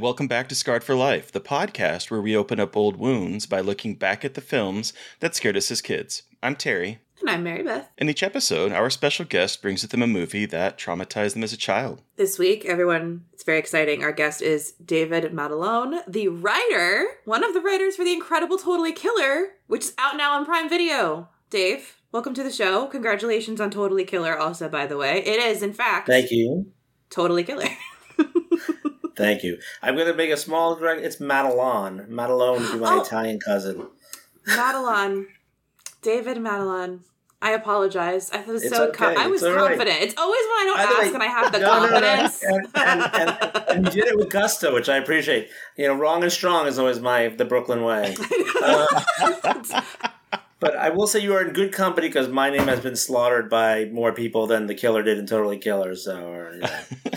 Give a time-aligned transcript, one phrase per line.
[0.00, 3.44] And welcome back to Scarred for Life, the podcast where we open up old wounds
[3.44, 6.22] by looking back at the films that scared us as kids.
[6.42, 7.00] I'm Terry.
[7.20, 7.90] And I'm Mary Beth.
[7.98, 11.52] In each episode, our special guest brings with them a movie that traumatized them as
[11.52, 12.00] a child.
[12.16, 14.02] This week, everyone, it's very exciting.
[14.02, 18.94] Our guest is David Matalone, the writer, one of the writers for The Incredible Totally
[18.94, 21.28] Killer, which is out now on Prime Video.
[21.50, 22.86] Dave, welcome to the show.
[22.86, 25.18] Congratulations on Totally Killer, also, by the way.
[25.18, 26.72] It is, in fact, Thank you.
[27.10, 27.68] Totally Killer.
[29.20, 29.58] Thank you.
[29.82, 31.02] I'm going to make a small direct.
[31.02, 32.08] It's Matalon.
[32.08, 33.02] Madelon would be my Oh.
[33.02, 33.86] Italian cousin.
[34.48, 35.26] Matalon.
[36.02, 37.00] David Matalon.
[37.42, 38.30] I apologize.
[38.32, 38.98] I was It's so okay.
[38.98, 39.68] com- I was It's all right.
[39.68, 40.02] confident.
[40.02, 41.80] It's always when I don't By the ask way- and I have the No, no,
[41.80, 41.88] no.
[41.88, 42.42] confidence.
[42.42, 45.48] And, and, and, and you did it with gusto, which I appreciate.
[45.78, 48.14] You know, wrong and strong is always my the Brooklyn way.
[48.62, 48.86] Uh,
[50.60, 53.48] but I will say you are in good company because my name has been slaughtered
[53.48, 55.94] by more people than the killer did in Totally Killer.
[55.96, 56.68] So, or, you know.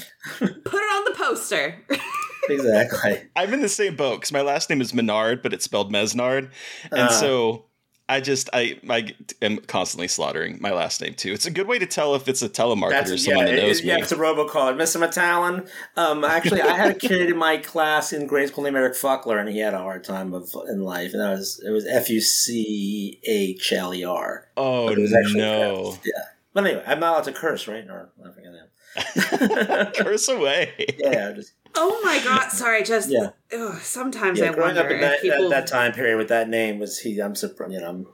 [0.93, 1.75] Put it on the poster.
[2.49, 3.21] exactly.
[3.35, 6.49] I'm in the same boat because my last name is Menard, but it's spelled Mesnard.
[6.91, 7.07] And Ah.
[7.07, 7.65] so
[8.09, 11.31] I just, I, I am constantly slaughtering my last name too.
[11.31, 13.83] It's a good way to tell if it's a telemarketer or someone that knows it-
[13.85, 13.89] me.
[13.89, 14.75] yeah, it's a robocaller.
[14.75, 14.99] Mr.
[15.01, 15.69] Matalon.
[15.95, 19.39] Um, actually, I had a kid in my class in grade school named Eric Fuckler,
[19.39, 21.13] and he had a hard time of in life.
[21.13, 24.49] And that was it was F U C H L E R.
[24.57, 25.73] oh, it was actually no.
[25.75, 26.23] pronounced- Yeah.
[26.53, 27.83] But anyway, I'm not allowed to curse, right?
[27.89, 28.69] Or I forget that.
[29.97, 30.73] Curse away.
[30.99, 32.51] yeah, just Oh my god!
[32.51, 33.31] Sorry, just Yeah.
[33.51, 34.45] ugh, sometimes yeah.
[34.45, 35.49] I growing wonder up in that, people...
[35.49, 37.19] that, that, time period with that name was he.
[37.19, 37.73] I'm surprised.
[37.73, 38.07] You know, I'm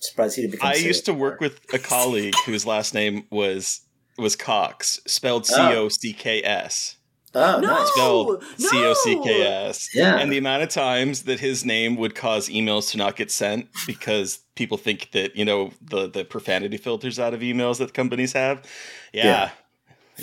[0.00, 0.68] surprised he didn't become.
[0.68, 3.80] I used to work with a colleague whose last name was
[4.18, 5.54] was Cox, spelled oh.
[5.54, 6.96] C O C K S.
[7.34, 7.68] Oh, No!
[7.68, 7.88] nice.
[7.92, 8.68] Spelled no!
[8.68, 9.94] C O C K S.
[9.94, 10.18] Yeah.
[10.18, 13.68] And the amount of times that his name would cause emails to not get sent
[13.86, 18.32] because people think that, you know, the the profanity filters out of emails that companies
[18.32, 18.64] have.
[19.12, 19.50] Yeah.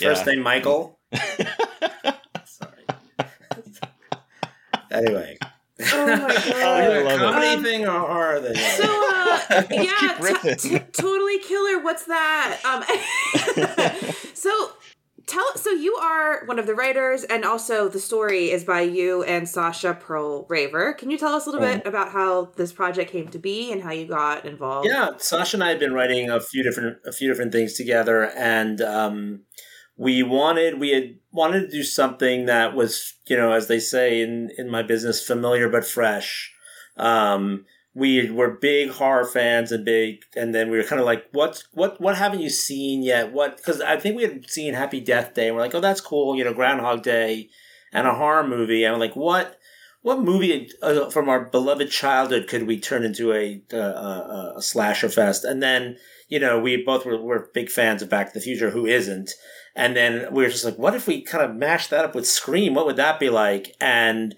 [0.02, 0.34] First Yeah.
[0.34, 1.00] name Michael.
[2.46, 2.86] Sorry.
[4.92, 5.38] anyway.
[5.92, 7.06] Oh my I god!
[7.06, 7.20] love it.
[7.20, 8.56] comedy thing or horror thing?
[8.56, 10.18] so uh, yeah,
[10.56, 11.82] t- t- totally killer.
[11.84, 12.60] What's that?
[12.64, 12.84] Um,
[14.34, 14.72] so
[15.28, 15.56] tell.
[15.58, 19.50] So you are one of the writers, and also the story is by you and
[19.50, 20.94] Sasha Perl-Raver.
[20.94, 23.82] Can you tell us a little bit about how this project came to be and
[23.84, 24.88] how you got involved?
[24.90, 28.30] yeah, Sasha and I have been writing a few different a few different things together,
[28.38, 29.42] and um,
[29.98, 34.22] we wanted we had wanted to do something that was you know as they say
[34.22, 36.52] in in my business familiar but fresh.
[36.98, 41.28] Um, we were big horror fans and big, and then we were kind of like,
[41.32, 43.32] what, what, what haven't you seen yet?
[43.32, 43.56] What?
[43.56, 46.36] Because I think we had seen Happy Death Day, and we're like, oh, that's cool,
[46.36, 47.50] you know, Groundhog Day,
[47.94, 49.58] and a horror movie, and I'm like, what?
[50.02, 55.10] What movie uh, from our beloved childhood could we turn into a, a, a slasher
[55.10, 55.44] fest?
[55.44, 55.98] And then,
[56.30, 58.70] you know, we both were, were big fans of Back to the Future.
[58.70, 59.32] Who isn't?
[59.76, 62.28] And then we were just like, what if we kind of mashed that up with
[62.28, 62.74] Scream?
[62.74, 63.76] What would that be like?
[63.82, 64.36] And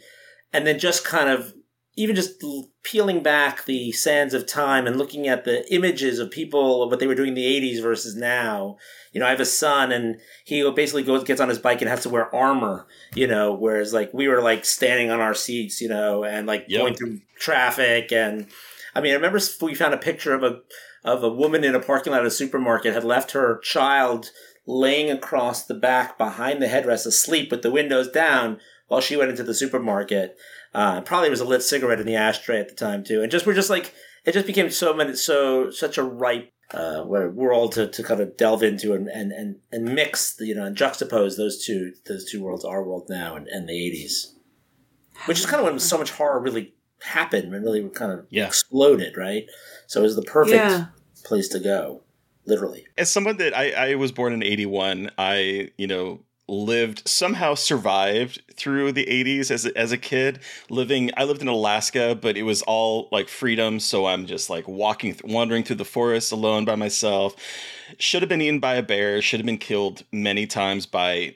[0.51, 1.53] and then just kind of
[1.97, 2.41] even just
[2.83, 7.07] peeling back the sands of time and looking at the images of people what they
[7.07, 8.77] were doing in the 80s versus now
[9.11, 11.89] you know i have a son and he basically goes gets on his bike and
[11.89, 15.81] has to wear armor you know whereas like we were like standing on our seats
[15.81, 16.79] you know and like Yep.
[16.79, 18.47] going through traffic and
[18.95, 20.59] i mean i remember we found a picture of a
[21.03, 24.31] of a woman in a parking lot of a supermarket had left her child
[24.67, 29.31] laying across the back behind the headrest asleep with the windows down while she went
[29.31, 30.37] into the supermarket.
[30.73, 33.45] Uh, probably was a lit cigarette in the ashtray at the time too, and just
[33.47, 33.93] we're just like
[34.25, 38.35] it just became so many so such a ripe uh, world to, to kind of
[38.35, 42.43] delve into and, and, and, and mix you know and juxtapose those two those two
[42.43, 44.35] worlds, our world now and, and the eighties,
[45.25, 48.47] which is kind of when so much horror really happened and really kind of Yeah.
[48.47, 49.45] exploded, right?
[49.87, 50.85] So it was the perfect Yeah.
[51.23, 52.01] place to go,
[52.47, 52.85] literally.
[52.97, 58.41] as someone that I, I was born in 81 i you know lived somehow survived
[58.55, 60.39] through the 80s as a, as a kid
[60.69, 64.67] living i lived in alaska but it was all like freedom so i'm just like
[64.67, 67.35] walking th- wandering through the forest alone by myself
[67.99, 71.35] should have been eaten by a bear should have been killed many times by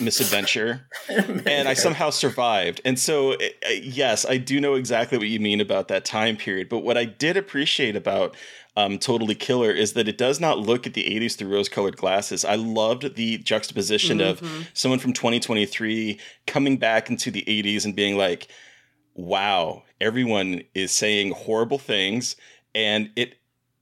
[0.00, 2.80] misadventure and I somehow survived.
[2.84, 3.38] And so, uh,
[3.80, 6.68] yes, I do know exactly what you mean about that time period.
[6.68, 8.36] But what I did appreciate about
[8.76, 11.96] um, Totally Killer is that it does not look at the 80s through rose colored
[11.96, 12.44] glasses.
[12.44, 14.40] I loved the juxtaposition of
[14.74, 18.48] someone from 2023 coming back into the 80s and being like,
[19.14, 22.36] wow, everyone is saying horrible things.
[22.74, 23.36] And it,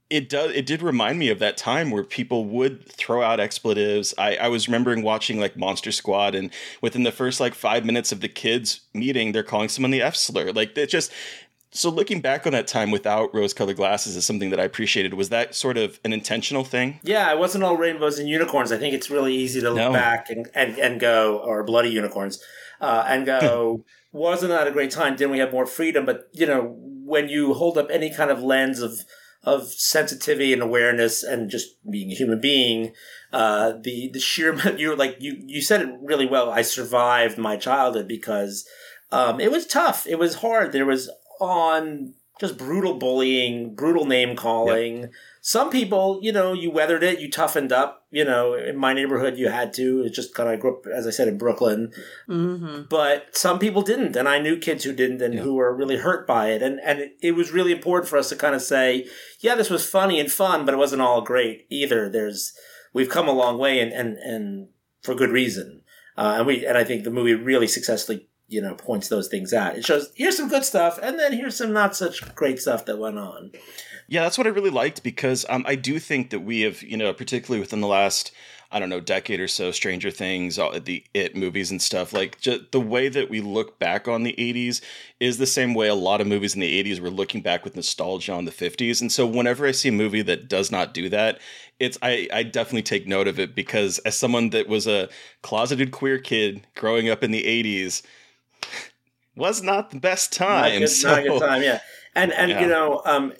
[0.09, 4.13] it does it did remind me of that time where people would throw out expletives
[4.19, 8.11] I, I was remembering watching like monster squad and within the first like five minutes
[8.11, 11.11] of the kids meeting they're calling someone the f slur like it just
[11.75, 15.13] so looking back on that time without rose colored glasses is something that i appreciated
[15.13, 18.71] was that sort of an intentional thing Yeah, it wasn't all rainbows and unicorns.
[18.71, 19.93] I think it's really easy to look No.
[19.93, 22.41] back and, and, and go, or bloody unicorns,
[22.81, 25.15] uh, and go, wasn't that a great time?
[25.15, 26.05] Didn't we have more freedom?
[26.05, 28.93] But, you know, when you hold up any kind of lens of,
[29.43, 32.93] of sensitivity and awareness and just being a human being,
[33.33, 36.49] uh, the, the sheer, you like, you, you said it really well.
[36.49, 38.67] I survived my childhood because,
[39.11, 40.07] um, it was tough.
[40.07, 40.71] It was hard.
[40.71, 45.09] There was on just brutal bullying, brutal name calling.
[45.41, 48.05] Some people, you know, you weathered it, you toughened up.
[48.11, 50.03] You know, in my neighborhood, you had to.
[50.03, 51.91] It just kind of grew up, as I said, in Brooklyn.
[52.27, 52.83] Mm-hmm.
[52.89, 55.41] But some people didn't, and I knew kids who didn't and Yeah.
[55.41, 56.61] who were really hurt by it.
[56.61, 59.07] And and it, it was really important for us to kind of say,
[59.39, 62.09] yeah, this was funny and fun, but it wasn't all great either.
[62.09, 62.53] There's
[62.93, 64.67] we've come a long way, and and and
[65.03, 65.83] for good reason.
[66.17, 69.53] Uh, and we and I think the movie really successfully, you know, points those things
[69.53, 69.75] out.
[69.75, 72.99] It shows here's some good stuff, and then here's some not such great stuff that
[72.99, 73.51] went on.
[74.07, 76.95] Yeah, that's what I really liked because um, I do think that we have, you
[76.95, 78.31] know, particularly within the last,
[78.71, 82.39] I don't know, decade or so, Stranger Things, all the It movies and stuff, like
[82.39, 84.81] just the way that we look back on the 80s
[85.19, 87.75] is the same way a lot of movies in the 80s were looking back with
[87.75, 89.01] nostalgia on the 50s.
[89.01, 91.39] And so whenever I see a movie that does not do that,
[91.79, 95.09] it's I, I definitely take note of it because as someone that was a
[95.41, 98.03] closeted queer kid growing up in the 80s,
[99.35, 100.73] was not the best Not time.
[100.73, 101.79] a good, so, not a good time, yeah.
[102.15, 102.61] And and Yeah.
[102.61, 103.33] you know, um,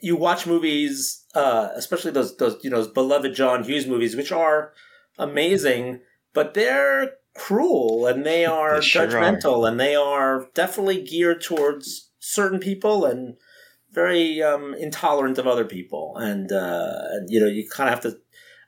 [0.00, 4.32] you watch movies, uh, especially those those you know those beloved John Hughes movies, which
[4.32, 4.72] are
[5.18, 6.00] amazing,
[6.34, 12.10] but they're cruel and they are They sure judgmental and they are definitely geared towards
[12.18, 13.36] certain people and
[13.90, 16.16] very um, intolerant of other people.
[16.16, 18.18] And, uh, and you know, you kind of have to.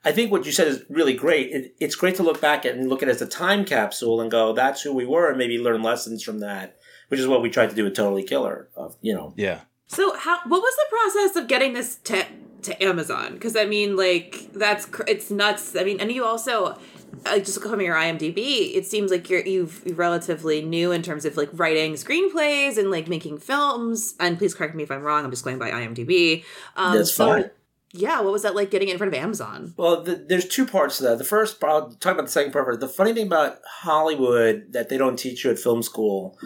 [0.05, 1.51] I think what you said is really great.
[1.51, 4.21] It, it's great to look back at and look at it as a time capsule
[4.21, 6.77] and go, "That's who we were," and maybe learn lessons from that
[7.09, 8.69] which is what we tried to do with Totally Killer.
[8.75, 9.61] Of you know, Yeah.
[9.87, 12.25] So how what was the process of getting this to
[12.63, 13.33] to Amazon?
[13.33, 15.75] Because I mean, like that's cr- it's nuts.
[15.75, 16.77] I mean, and you also.
[17.25, 21.23] Uh, just from your IMDb, it seems like you're you've you're relatively new in terms
[21.23, 24.15] of like writing screenplays and like making films.
[24.19, 25.23] And please correct me if I'm wrong.
[25.23, 26.43] I'm just going by IMDb.
[26.75, 27.49] Um, that's so, fine.
[27.97, 29.73] Yeah, what was that like getting in front of Amazon?
[29.77, 31.17] Well, the, there's two parts to that.
[31.17, 32.65] The first, I'll talk about the second part.
[32.65, 32.79] first.
[32.79, 36.37] The funny thing about Hollywood that they don't teach you at film school.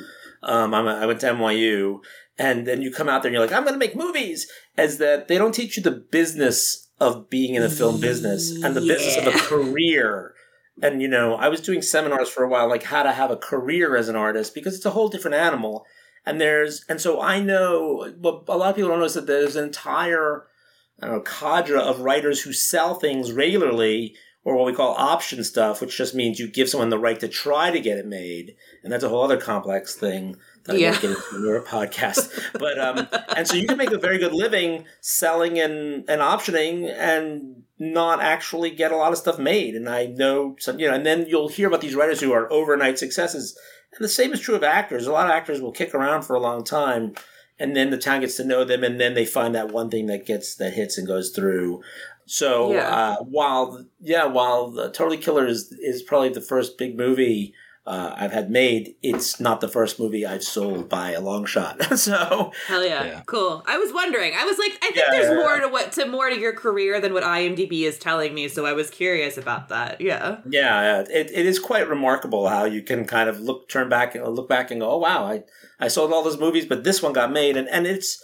[0.44, 2.00] Um, I'm a, I went to NYU,
[2.38, 4.50] and then you come out there and you're like, I'm going to make movies.
[4.77, 8.75] Is that they don't teach you the business of being in the film business and
[8.75, 10.34] the business of a career.
[10.82, 13.38] And you know, I was doing seminars for a while, like how to have a
[13.38, 15.86] career as an artist, because it's a whole different animal.
[16.25, 19.27] And there's, and so I know, what a lot of people don't know is that
[19.27, 20.46] there's an entire
[21.01, 25.44] I don't know, cadre of writers who sell things regularly, or what we call option
[25.44, 28.56] stuff, which just means you give someone the right to try to get it made,
[28.84, 30.89] and that's a whole other complex thing that I Yeah.
[30.91, 32.29] won't get into in your podcast.
[32.58, 36.91] But um, and so you can make a very good living selling and and optioning,
[36.98, 39.74] and not actually get a lot of stuff made.
[39.75, 42.51] And I know some, you know, and then you'll hear about these writers who are
[42.51, 43.58] overnight successes.
[43.94, 45.08] And the same is true of actors.
[45.08, 47.13] A lot of actors will kick around for a long time
[47.60, 50.08] and then the town gets to know them, and then they find that one thing
[50.08, 51.82] that gets that hits and goes through.
[52.25, 52.89] So Yeah.
[52.89, 57.54] uh, while yeah, while the Totally Killer is is probably the first big movie
[57.89, 61.81] uh, I've had made, it's not the first movie I've sold by a long shot.
[61.98, 63.03] so Hell yeah.
[63.03, 63.22] Yeah.
[63.25, 63.63] Cool.
[63.65, 64.34] I was wondering.
[64.38, 65.62] I was like, I think Yeah, there's yeah, more yeah.
[65.62, 68.74] to what to more to your career than what IMDb is telling me, so I
[68.74, 70.00] was curious about that.
[70.01, 70.38] Yeah.
[70.48, 74.24] yeah, it, it is quite remarkable how you can kind of look, turn back and
[74.27, 75.43] look back and go, oh wow, I,
[75.79, 77.58] I sold all those movies, but this one got made.
[77.58, 78.24] And, and it's,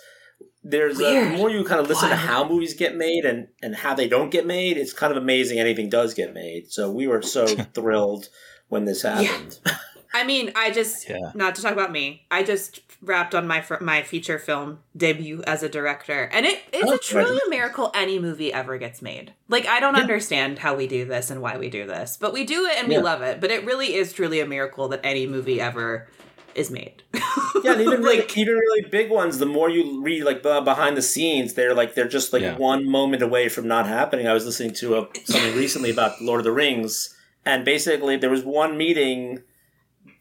[0.62, 3.76] there's a, the more you kind of listen to how movies get made and, and
[3.76, 6.72] how they don't get made, it's kind of amazing anything does get made.
[6.72, 8.30] So we were so thrilled
[8.76, 9.58] when this happened.
[10.14, 11.32] I mean, I just Yeah.
[11.34, 12.26] not to talk about me.
[12.30, 16.60] I just wrapped on my fir- my feature film debut as a director, and it
[16.74, 17.42] it's Oh, a truly right.
[17.48, 19.34] a miracle any movie ever gets made.
[19.50, 20.02] Like I don't Yeah.
[20.02, 22.88] understand how we do this and why we do this, but we do it and
[22.88, 23.02] we Yeah.
[23.02, 23.40] love it.
[23.42, 26.08] But it really is truly a miracle that any movie ever
[26.54, 27.04] is made.
[27.64, 29.40] Yeah, and even really, like even really big ones.
[29.40, 32.58] The more you read, like the behind the scenes, they're like they're just like Yeah.
[32.58, 34.28] one moment away from not happening.
[34.28, 37.15] I was listening to a, something recently about Lord of the Rings,
[37.46, 39.44] and basically there was one meeting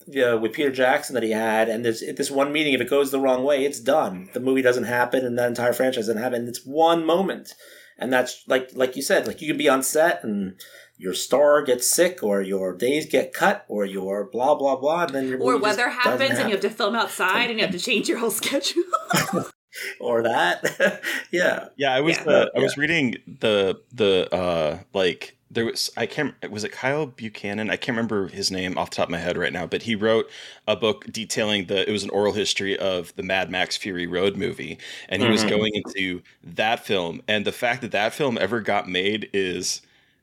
[0.08, 2.74] uh, with Peter Jackson that he had, and there's this one meeting.
[2.74, 4.28] If it goes the wrong way, it's done.
[4.34, 6.46] The movie doesn't happen, and that entire franchise doesn't happen.
[6.46, 7.54] It's one moment,
[7.98, 10.60] and that's like like you said, like you can be on set and.
[10.96, 15.12] Your star gets sick, or your days get cut, or your blah blah blah, and
[15.12, 17.80] then your or weather happens and you have to film outside and you have to
[17.80, 18.84] change your whole schedule.
[20.00, 21.02] or that.
[21.30, 21.68] yeah.
[21.76, 22.32] Yeah, I was Yeah.
[22.32, 27.06] uh, I was reading the the uh like there was I can't was it Kyle
[27.06, 29.82] Buchanan I can't remember his name off the top of my head right now but
[29.82, 30.28] he wrote
[30.66, 34.36] a book detailing the it was an oral history of the Mad Max Fury Road
[34.36, 34.78] movie
[35.08, 35.48] and he was Mhm.
[35.50, 39.80] going into that film and the fact that that film ever got made is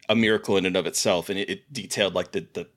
[0.10, 2.67] a miracle in and of itself and it, it detailed like the the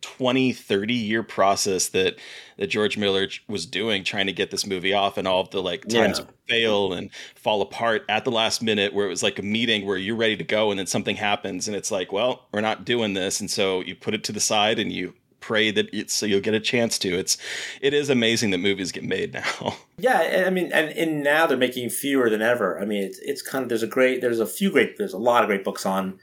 [0.00, 2.16] 20 30 year process that
[2.56, 5.60] that George Miller was doing trying to get this movie off and all of the
[5.62, 6.24] like times Yeah.
[6.48, 9.96] fail and fall apart at the last minute where it was like a meeting where
[9.96, 13.14] you're ready to go and then something happens and it's like well we're not doing
[13.14, 16.26] this and so you put it to the side and you pray that it's so
[16.26, 17.36] you'll get a chance to it's
[17.80, 21.56] it is amazing that movies get made now Yeah, I mean, and, and now they're
[21.56, 22.80] making fewer than ever.
[22.80, 25.18] I mean, it's, it's kind of there's a great, there's a few great, there's a
[25.18, 26.20] lot of great books on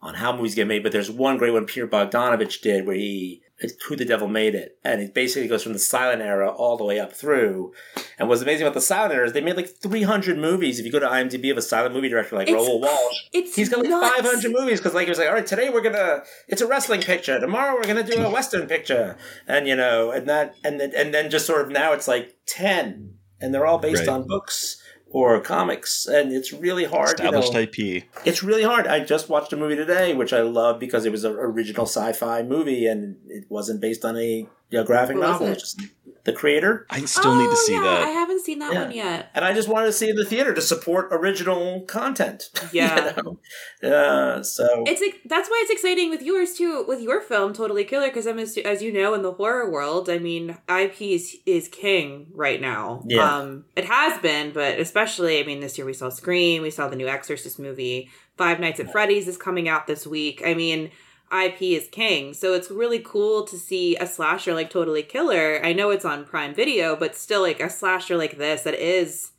[0.00, 3.42] on how movies get made, but there's one great one Peter Bogdanovich did where he
[3.60, 6.76] it's Who the Devil Made It, and it basically goes from the silent era all
[6.76, 7.72] the way up through.
[8.16, 10.78] And what's amazing about the silent era is they made like 300 movies.
[10.78, 13.56] If you go to IMDb of a silent movie director like It's Raoul Walsh, It's
[13.56, 14.20] He's got like nuts.
[14.20, 17.00] 500 movies because like he was like, all right, today we're gonna it's a wrestling
[17.02, 17.40] picture.
[17.40, 19.16] Tomorrow we're gonna do a western picture,
[19.48, 22.36] and you know, and that and then and then just sort of now it's like
[22.46, 24.10] 10, and they're all based Right.
[24.10, 27.18] on books or comics, and it's really hard.
[27.18, 28.86] You know, established IP it's really hard.
[28.86, 32.42] I just watched a movie today, which I love because it was an original sci-fi
[32.42, 35.46] movie and it wasn't based on a you know, graphic What was novel.
[35.46, 35.52] it?
[35.52, 35.80] It's just
[36.28, 36.86] the creator.
[36.90, 38.82] I still need to see Oh, yeah, I haven't seen that Yeah.
[38.84, 39.30] one yet.
[39.34, 42.50] And I just wanted to see it in the theater to support original content.
[42.72, 43.14] you Yeah.
[43.16, 43.38] know?
[43.82, 47.84] Uh, so It's like that's why it's exciting with yours too, with your film Totally
[47.84, 51.36] Killer, because I'm as, as you know in the horror world, I mean, IP is,
[51.46, 53.02] is king right now.
[53.06, 53.38] Yeah.
[53.38, 56.88] Um, it has been, but especially, I mean, this year we saw Scream, we saw
[56.88, 60.42] the new Exorcist movie, Five Nights at Freddy's is coming out this week.
[60.44, 60.90] I mean,
[61.32, 65.60] IP is king, so it's really cool to see a slasher like Totally Killer.
[65.64, 69.32] I know it's on Prime Video, but still, like a slasher like this that is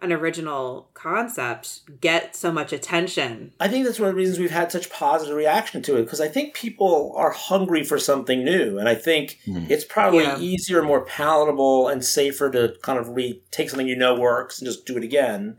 [0.00, 3.52] an original concept get so much attention.
[3.58, 6.20] I think that's one of the reasons we've had such positive reaction to it because
[6.20, 9.68] I think people are hungry for something new, and I think Mhm.
[9.68, 10.38] it's probably Yeah.
[10.38, 14.66] easier, more palatable, and safer to kind of re take something you know works and
[14.66, 15.58] just do it again.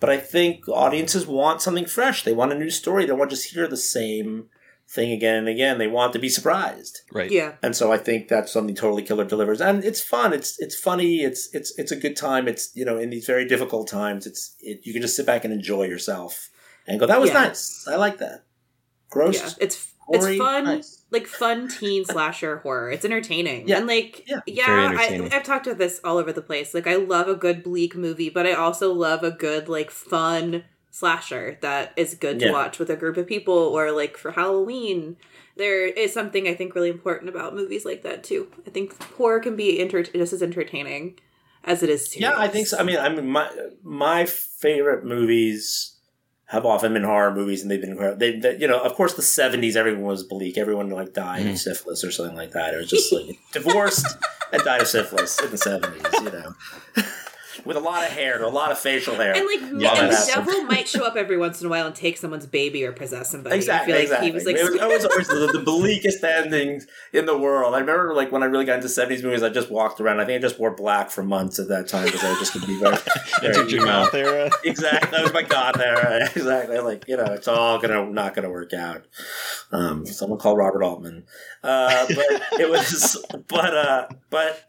[0.00, 2.24] But I think audiences want something fresh.
[2.24, 3.04] They want a new story.
[3.04, 4.48] They don't want to just hear the same
[4.94, 5.78] thing again and again.
[5.78, 7.00] They want to be surprised.
[7.12, 7.54] right Yeah.
[7.62, 10.32] And so I think that's something Totally Killer delivers, and it's fun.
[10.32, 11.22] It's it's funny.
[11.22, 12.46] It's it's it's a good time.
[12.48, 15.44] It's you know in these very difficult times, it's it, you can just sit back
[15.44, 16.50] and enjoy yourself
[16.86, 17.44] and go, "That was Yeah.
[17.48, 17.86] nice.
[17.88, 18.44] I like that."
[19.10, 19.36] Gross.
[19.40, 21.02] Yeah, it's gory, it's fun, nice.
[21.10, 22.90] like fun teen slasher horror.
[22.90, 23.78] It's entertaining, Yeah.
[23.78, 24.40] and like Yeah.
[24.46, 25.28] yeah, I.
[25.32, 26.74] I've talked about this all over the place.
[26.74, 30.64] Like I love a good bleak movie, but I also love a good like fun
[30.94, 32.52] slasher that is good to Yeah.
[32.52, 35.16] watch with a group of people or like for Halloween.
[35.56, 38.46] There is something I think really important about movies like that too.
[38.66, 41.18] I think horror can be inter- just as entertaining
[41.64, 42.16] as it is.
[42.16, 42.78] Yeah, I think so.
[42.78, 43.50] I mean, I mean, my
[43.82, 45.90] my favorite movies
[46.46, 48.18] have often been horror movies, and they've been incredible.
[48.18, 50.56] They, they, you know, of course, the seventies, everyone was bleak.
[50.58, 51.52] Everyone like died Mhm.
[51.52, 52.74] of syphilis or something like that.
[52.74, 54.06] It was just like divorced
[54.52, 56.02] and died of syphilis in the seventies.
[56.22, 56.54] You know.
[57.64, 59.34] with a lot of hair, a lot of facial hair.
[59.34, 61.94] And like, Yeah, and the devil might show up every once in a while and
[61.94, 63.56] take someone's baby or possess somebody.
[63.56, 63.94] Exactly.
[63.94, 64.28] I feel like exactly.
[64.28, 67.74] he was like, it was, it was always the, the bleakest endings in the world.
[67.74, 70.20] I remember, like, when I really got into seventies movies, I just walked around.
[70.20, 72.54] I think I just wore black for months at that time because I was just
[72.54, 72.96] going to be very,
[73.40, 74.50] very Entered your mouth era.
[74.64, 75.10] Exactly.
[75.10, 75.94] That was my god there.
[76.34, 76.78] Exactly.
[76.78, 79.06] Like, you know, it's all gonna not gonna work out.
[79.72, 81.24] Um, someone called Robert Altman.
[81.62, 84.64] Uh, but it was, but, uh, but,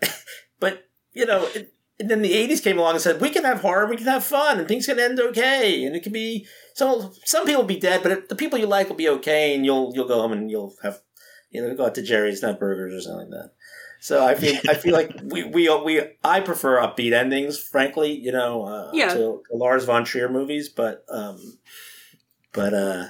[0.59, 3.61] but, you know, it, and then the 80s came along and said, we can have
[3.61, 5.83] horror, we can have fun, and things can end okay.
[5.85, 8.67] And it can be, some, some people will be dead, but it, the people you
[8.67, 10.99] like will be okay, and you'll, you'll go home and you'll have,
[11.51, 13.51] you know, go out to Jerry's Nut Burgers or something like that.
[14.01, 18.11] So I feel I feel like we we we I prefer upbeat endings, frankly.
[18.11, 19.07] You know, uh, Yeah.
[19.13, 21.57] to, to Lars von Trier movies, but um,
[22.53, 23.05] but uh,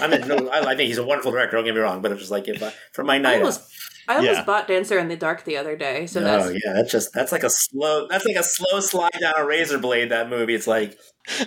[0.00, 1.56] I mean, no, I, I think he's a wonderful director.
[1.58, 3.34] Don't get me wrong, but it's just like if I, for my I night.
[3.36, 3.60] almost,
[4.08, 4.44] I almost Yeah.
[4.44, 6.06] bought Dancer in the Dark the other day.
[6.06, 9.10] So oh that's yeah, that's just that's like a slow that's like a slow slide
[9.20, 10.10] down a razor blade.
[10.10, 10.98] That movie, it's like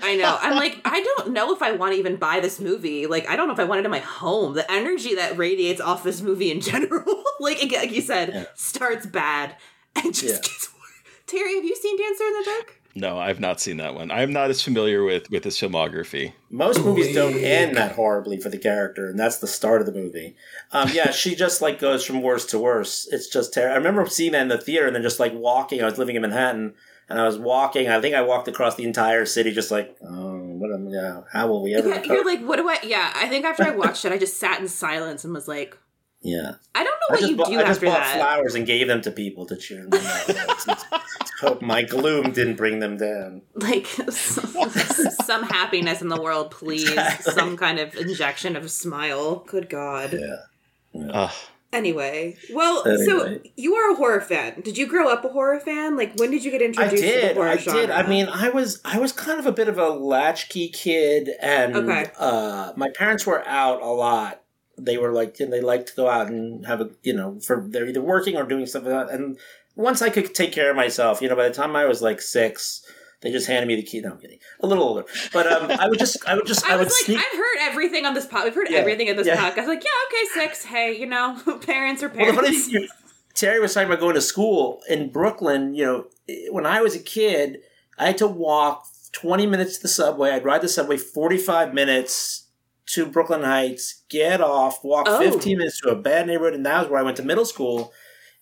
[0.02, 0.38] I know.
[0.40, 3.08] I'm like, I don't know if I want to even buy this movie.
[3.08, 4.54] Like, I don't know if I want it in my home.
[4.54, 8.46] The energy that radiates off this movie in general, like, again, like you said, Yeah.
[8.56, 9.56] starts bad
[9.96, 10.36] and just Yeah.
[10.36, 10.82] gets worse.
[11.28, 12.82] Terry, have you seen Dancer in the Dark?
[12.98, 14.10] No, I've not seen that one.
[14.10, 16.32] I'm not as familiar with with his filmography.
[16.50, 19.92] most movies don't end that horribly for the character, and that's the start of the
[19.92, 20.38] movie.
[20.72, 23.06] Um, yeah, she just like goes from worse to worse.
[23.12, 23.74] It's just terrible.
[23.74, 25.82] I remember seeing that in the theater, and then just like walking.
[25.82, 26.74] I was living in Manhattan,
[27.10, 27.90] and I was walking.
[27.90, 31.24] I think I walked across the entire city, just like, oh, what am yeah?
[31.34, 31.90] How will we ever?
[31.90, 32.14] Yeah, recover?
[32.14, 32.80] you're like, what do I?
[32.82, 35.78] Yeah, I think after I watched it, I just sat in silence and was like,
[36.25, 36.55] yeah.
[36.74, 38.15] I don't know what you bought, do I just after bought that.
[38.17, 41.03] flowers and gave them to people to cheer them up.
[41.41, 43.41] Hope my gloom didn't bring them down.
[43.55, 46.89] Like some happiness in the world, please.
[46.89, 47.34] Exactly.
[47.34, 49.44] Some kind of injection of a smile.
[49.48, 50.13] Good God.
[50.13, 51.10] Yeah.
[51.13, 51.32] Ugh.
[51.74, 53.05] Anyway, well, Anyway.
[53.05, 54.62] so you are a horror fan.
[54.62, 55.98] Did you grow up a horror fan?
[55.98, 57.36] Like, when did you get I introduced to the did.
[57.36, 57.82] horror I genre?
[57.82, 57.89] did.
[57.91, 61.75] I mean, I was I was kind of a bit of a latchkey kid, and
[61.75, 62.10] Okay.
[62.17, 64.41] uh, my parents were out a lot.
[64.77, 67.65] They were like and they like to go out and have a you know for
[67.67, 69.13] they're either working or doing stuff like that.
[69.13, 69.38] And
[69.75, 72.22] once I could take care of myself, you know, by the time I was like
[72.22, 72.86] six,
[73.22, 74.01] they just handed me the key.
[74.01, 74.39] No, I'm kidding.
[74.62, 76.94] A little older, but um, I would just I would just I, I would was
[76.94, 77.17] like, sneak.
[77.20, 78.44] I've heard everything on this pod.
[78.46, 79.38] We've heard Yeah, everything in this yeah.
[79.38, 79.67] podcast.
[79.67, 80.65] Like, yeah, okay, six.
[80.65, 82.67] Hey, you know, parents are Well, parents.
[82.72, 82.88] thing,
[83.34, 85.74] Terry was talking about going to school in Brooklyn.
[85.75, 86.05] You know,
[86.51, 87.60] when I was a kid,
[87.98, 90.32] I had to walk 20 minutes to the subway.
[90.32, 92.45] I'd ride the subway 45 minutes
[92.88, 95.20] to Brooklyn Heights, get off, walk Oh.
[95.20, 97.94] 15 minutes to a bad neighborhood, and that was where I went to middle school.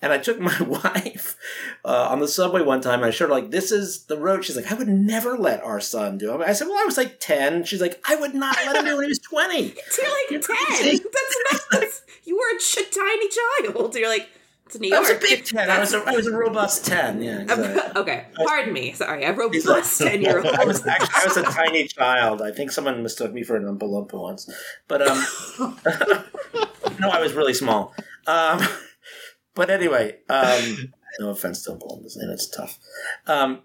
[0.02, 1.38] And I took my wife
[1.86, 4.44] uh, on the subway one time, and I showed her, like, this is the road.
[4.44, 6.42] She's like, I would never let our son do it.
[6.46, 7.64] I said, well, I was like 10.
[7.64, 9.60] She's like, I would not let him do it when he was 20.
[10.30, 11.00] You're like ten.
[11.00, 12.02] That's nuts.
[12.26, 13.96] You were a ch- tiny child.
[13.96, 14.28] You're like,
[14.74, 15.08] it's New I York.
[15.08, 15.70] was a big 10.
[15.70, 17.22] I was a, I was a robust 10.
[17.22, 18.02] Yeah, exactly.
[18.02, 18.94] okay, pardon me.
[18.94, 20.48] Sorry, a robust ten year old.
[20.48, 22.42] I was actually I was a tiny child.
[22.42, 24.50] I think someone mistook me for an Oompa Loompa once,
[24.88, 25.26] but um,
[27.00, 27.94] no, I was really small.
[28.28, 28.62] Um,
[29.56, 32.80] but anyway, um, no offense to Oompa Loompas, and it's tough.
[33.28, 33.62] Um,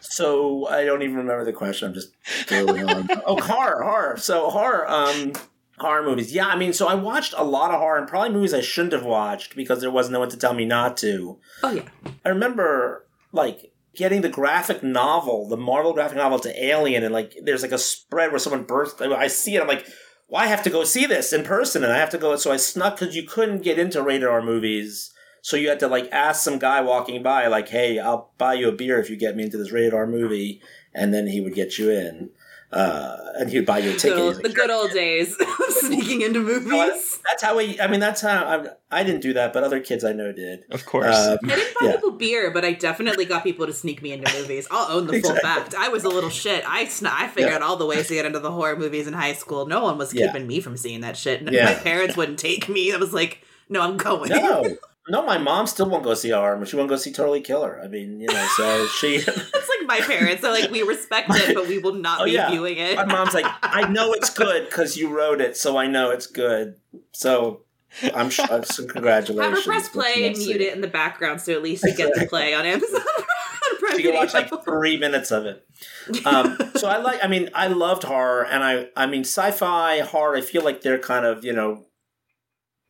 [0.00, 1.88] so I don't even remember the question.
[1.88, 2.10] I'm just
[2.46, 3.08] going on.
[3.26, 4.16] oh, horror, horror.
[4.16, 4.88] So horror.
[4.88, 5.32] Um,
[5.78, 6.32] horror movies.
[6.32, 8.92] Yeah, I mean, so I watched a lot of horror and probably movies I shouldn't
[8.92, 11.38] have watched because there wasn't no one to tell me not to.
[11.62, 11.82] oh yeah.
[12.24, 17.34] I remember like getting the graphic novel, the Marvel graphic novel to Alien, and like
[17.42, 19.00] there's like a spread where someone bursts.
[19.00, 19.62] I see it.
[19.62, 19.86] I'm like,
[20.28, 22.36] well, I have to go see this in person, and I have to go.
[22.36, 25.12] So I snuck because you couldn't get into rated R movies.
[25.42, 28.68] So you had to like ask some guy walking by, like, "Hey, I'll buy you
[28.68, 30.60] a beer if you get me into this rated R movie,"
[30.94, 32.30] and then he would get you in,
[32.72, 34.18] uh, and he'd buy you a ticket.
[34.18, 37.18] So, like, the good old days of sneaking into movies.
[37.24, 37.80] That's how we.
[37.80, 40.64] I mean, that's how I, I didn't do that, but other kids I know did.
[40.70, 41.14] Of course.
[41.16, 41.92] Um, I didn't buy yeah.
[41.92, 44.66] people beer, but I definitely got people to sneak me into movies.
[44.70, 45.74] I'll own the full fact.
[45.76, 46.64] I was a little shit.
[46.68, 47.56] I sn- I figured Yeah.
[47.56, 49.66] out all the ways to get into the horror movies in high school.
[49.66, 50.26] No one was Yeah.
[50.26, 51.42] keeping me from seeing that shit.
[51.42, 51.66] No- Yeah.
[51.66, 52.92] My parents wouldn't take me.
[52.92, 54.30] I was like, no, I'm going.
[54.30, 54.76] No,
[55.08, 57.80] no, my mom still won't go see but she won't go see Totally Killer.
[57.82, 59.16] I mean, you know, so she.
[59.26, 60.42] It's like my parents.
[60.42, 62.50] They're like, we respect it, but we will not Oh, be yeah.
[62.50, 62.96] viewing it.
[62.96, 66.26] my mom's like, I know it's good because you wrote it, so I know it's
[66.26, 66.76] good.
[67.12, 67.62] So
[68.14, 68.46] I'm sure.
[68.64, 69.56] So congratulations.
[69.56, 72.12] Have her press play and mute it in the background so at least you get
[72.14, 73.00] to play on Amazon.
[73.94, 75.64] She can watch like three minutes of it.
[76.26, 77.22] Um, so I like.
[77.22, 78.88] I mean, I loved horror, and I.
[78.96, 80.36] I mean, sci-fi horror.
[80.36, 81.84] I feel like they're kind of you know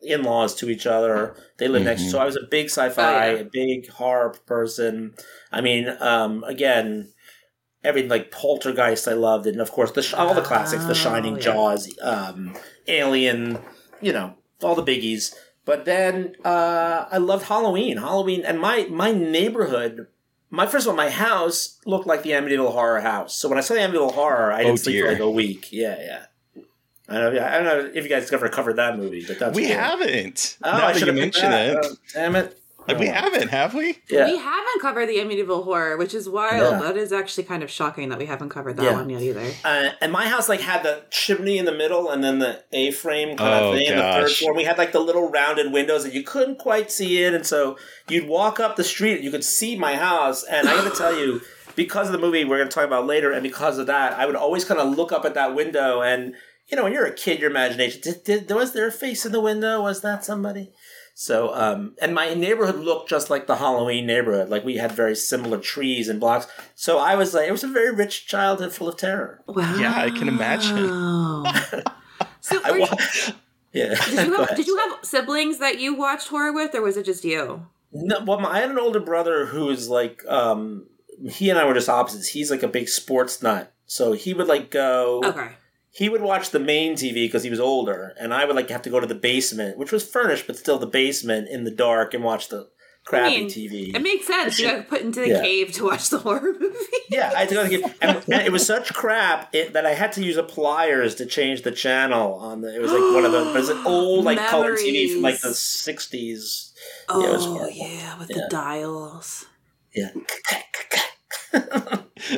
[0.03, 1.35] in-laws to each other.
[1.59, 2.03] They live next.
[2.05, 2.11] Mhm.
[2.11, 3.41] So I was a big sci-fi, Oh, yeah.
[3.41, 5.15] a big horror person.
[5.53, 7.09] I mean, um, again,
[7.83, 9.09] everything like Poltergeist.
[9.09, 11.41] I loved and of course the sh- all the classics: The Oh, Shining, yeah.
[11.43, 12.55] Jaws, um,
[12.89, 13.59] Alien.
[14.01, 15.35] You know, all the biggies.
[15.65, 17.97] But then uh, I loved Halloween.
[17.97, 20.07] Halloween, and my my neighborhood
[20.49, 23.35] my first of all, my house looked like the Amityville Horror house.
[23.35, 25.73] So when I saw the Amityville Horror, I didn't Oh, sleep for like a week.
[25.73, 26.27] Yeah, yeah.
[27.09, 29.55] I don't, know, I don't know if you guys ever covered that movie, but that's
[29.57, 29.77] we cool.
[29.77, 30.59] haven't.
[30.65, 31.77] Oh, now I should you have picked mention that.
[31.77, 32.59] it, Oh, damn it!
[32.89, 33.13] we Oh.
[33.13, 33.99] haven't, have we?
[34.09, 34.27] Yeah.
[34.27, 36.81] We haven't covered the Amityville horror, which is wild.
[36.81, 36.81] Yeah.
[36.83, 38.93] That is actually kind of shocking that we haven't covered that Yeah.
[38.93, 39.45] one yet either.
[39.65, 43.37] Uh, and my house like had the chimney in the middle and then the A-frame
[43.37, 44.39] kind Oh, of thing in the third gosh.
[44.39, 44.55] floor.
[44.55, 47.77] We had like the little rounded windows that you couldn't quite see in, and so
[48.09, 50.45] you'd walk up the street, and you could see my house.
[50.45, 51.41] And I got to tell you,
[51.75, 54.27] because of the movie we're going to talk about later, and because of that, I
[54.27, 56.35] would always kind of look up at that window, and
[56.69, 59.33] you know, when you're a kid, your imagination did, did was there a face in
[59.33, 59.83] the window?
[59.83, 60.73] Was that somebody?
[61.19, 64.51] So, um, and my neighborhood looked just like the Halloween neighborhood.
[64.51, 66.47] Like we had very similar trees and blocks.
[66.75, 69.43] So I was like, it was a very rich childhood full of terror.
[69.47, 69.77] Wow.
[69.79, 70.77] Yeah, I can imagine.
[72.41, 72.89] so, I were- wa-
[73.73, 73.95] yeah.
[73.95, 77.07] did you have did you have siblings that you watched horror with, or was it
[77.07, 77.67] just you?
[77.93, 80.85] No, well, my, I had an older brother who was like, um,
[81.31, 82.29] he and I were just opposites.
[82.29, 85.23] He's like a big sports nut, so he would like go.
[85.25, 85.53] Okay.
[85.97, 88.83] He would watch the main TV because he was older, and I would like have
[88.83, 92.13] to go to the basement, which was furnished, but still the basement in the dark,
[92.13, 92.69] and watch the
[93.07, 93.95] crappy mean, TV.
[93.95, 94.59] It makes sense.
[94.59, 95.41] You got put into the Yeah.
[95.41, 96.77] cave to watch the horror movie.
[97.09, 99.87] Yeah, I had to go to the and, and it was such crap it, that
[99.87, 102.75] I had to use a pliers to change the channel on the.
[102.75, 103.51] It was like one of the.
[103.51, 106.75] It was an old like color TV from like the sixties.
[107.09, 108.37] Oh it was oh, yeah, with Yeah.
[108.37, 109.47] the dials.
[109.95, 110.11] Yeah.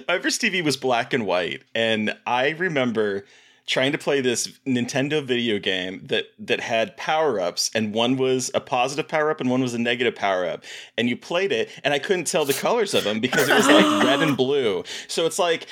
[0.07, 3.25] My first TV was black and white, and I remember
[3.69, 8.51] trying to play this Nintendo video game that that had power ups, and one was
[8.55, 10.65] a positive power up and one was a negative power up.
[10.97, 13.67] And you played it, and I couldn't tell the colors of them because it was
[13.69, 14.83] like red and blue.
[15.07, 15.67] So it's like.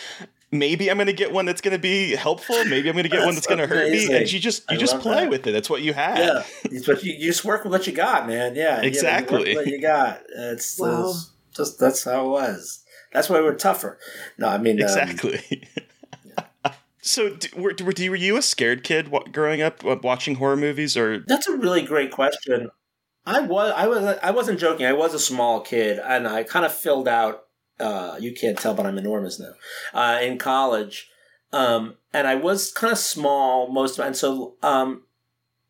[0.52, 2.54] Maybe I'm going to get one that's going to be helpful.
[2.66, 4.16] Maybe I'm going to get one That's that's going to hurt me.
[4.16, 5.28] And you just you I just play that.
[5.28, 5.50] with it.
[5.50, 6.18] That's what you had.
[6.18, 8.54] Yeah, it's what you, you just work with what you got, man.
[8.54, 9.38] Yeah, you know, you work Exactly.
[9.44, 10.22] with what you got.
[10.32, 11.08] It's, Wow.
[11.10, 12.84] it's just that's how it was.
[13.12, 13.98] That's why we're tougher.
[14.38, 15.68] No, I mean um, Exactly.
[17.06, 20.96] so, d- were, were, were you a scared kid wa- growing up watching horror movies,
[20.96, 22.70] or That's a really great question.
[23.24, 24.86] I was I was I wasn't joking.
[24.86, 27.44] I was a small kid, and I kind of filled out.
[27.78, 29.52] Uh, you can't tell, but I'm enormous now.
[29.92, 31.10] Uh, in college,
[31.52, 35.02] um, and I was kind of small most, of, my and so um,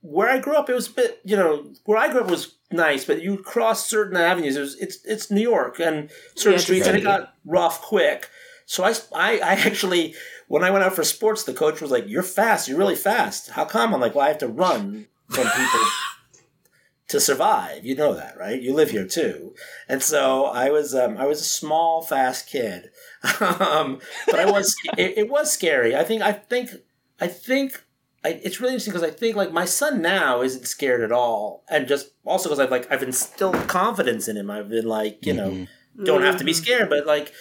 [0.03, 1.21] where I grew up, it was a bit.
[1.25, 4.57] You know, where I grew up was nice, but you cross certain avenues.
[4.57, 8.29] It was, it's it's New York and certain Yeah, streets, and it got rough quick.
[8.67, 10.15] So I, I, I actually,
[10.49, 12.69] when I went out for sports, the coach was like, "You're fast.
[12.69, 13.51] You're really fast.
[13.51, 15.81] How come?" I'm like, "Well, I have to run from people
[17.09, 17.85] to survive.
[17.85, 18.61] You know that, right?
[18.61, 19.55] You live here too."
[19.89, 22.91] And so I was, um, I was a small, fast kid,
[23.41, 25.95] um, but I was, it, it was scary.
[25.97, 26.71] I think, I think,
[27.21, 27.83] I think.
[28.25, 31.63] I, it's really interesting because I think like my son now isn't scared at all,
[31.71, 34.51] and just also because I've like I've instilled confidence in him.
[34.51, 35.69] I've been like you know Mhm.
[36.05, 36.47] don't have to Mm-hmm.
[36.47, 37.33] be scared, but like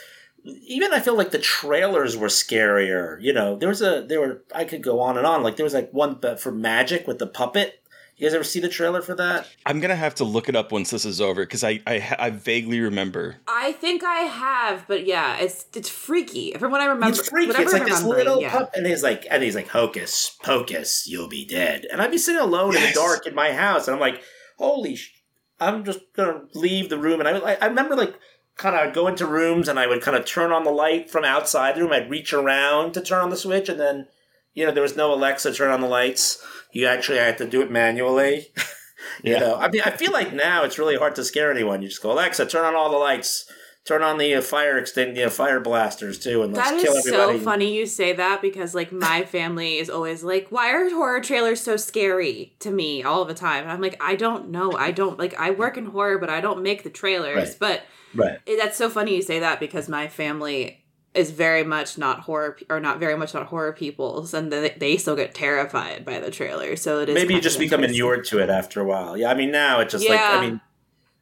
[0.46, 3.22] even I feel like the trailers were scarier.
[3.22, 5.44] You know, there was a there were I could go on and on.
[5.44, 7.82] Like there was like one but for Magic with the puppet.
[8.18, 9.50] You guys ever see the trailer for that?
[9.66, 12.30] I'm gonna have to look it up once this is over because I, I I
[12.30, 13.38] vaguely remember.
[13.46, 16.54] I think I have, but yeah, it's it's freaky.
[16.54, 17.48] From what I remember, it's freaky.
[17.48, 18.52] whatever It's like this little yeah.
[18.52, 22.18] pup, and he's like, and he's like, "Hocus pocus, you'll be dead." And I'd be
[22.18, 24.22] sitting alone in the dark in my house, and I'm like,
[24.58, 25.22] "Holy!" Sh-.
[25.60, 28.16] I'm just gonna leave the room, and I I, I remember like
[28.58, 31.24] kind of go into rooms, and I would kind of turn on the light from
[31.26, 31.92] outside the room.
[31.94, 34.08] I'd reach around to turn on the switch, and then
[34.54, 36.44] you know there was no Alexa turn on the lights.
[36.72, 38.48] You actually had to do it manually.
[39.24, 39.40] you Yeah.
[39.40, 41.82] know, I mean, I feel like now it's really hard to scare anyone.
[41.82, 43.50] You just go, Alexa, turn on all the lights.
[43.86, 47.06] Turn on the uh, fire extinct, the fire blasters too, and let's That kill is
[47.06, 47.38] everybody.
[47.38, 51.22] so funny you say that because like my family is always like, why are horror
[51.22, 53.62] trailers so scary to me all the time?
[53.64, 54.72] And I'm like, I don't know.
[54.74, 57.50] I don't like I work in horror, but I don't make the trailers.
[57.50, 57.58] Right.
[57.60, 57.82] But
[58.16, 58.40] Right.
[58.46, 62.58] it, that's so funny you say that because my family is very much not horror
[62.70, 66.32] or not very much not horror peoples and they, they still get terrified by the
[66.32, 66.76] trailer.
[66.76, 69.16] So it is Maybe you just become inured to it after a while.
[69.16, 70.60] Yeah, I mean now it's just like I mean,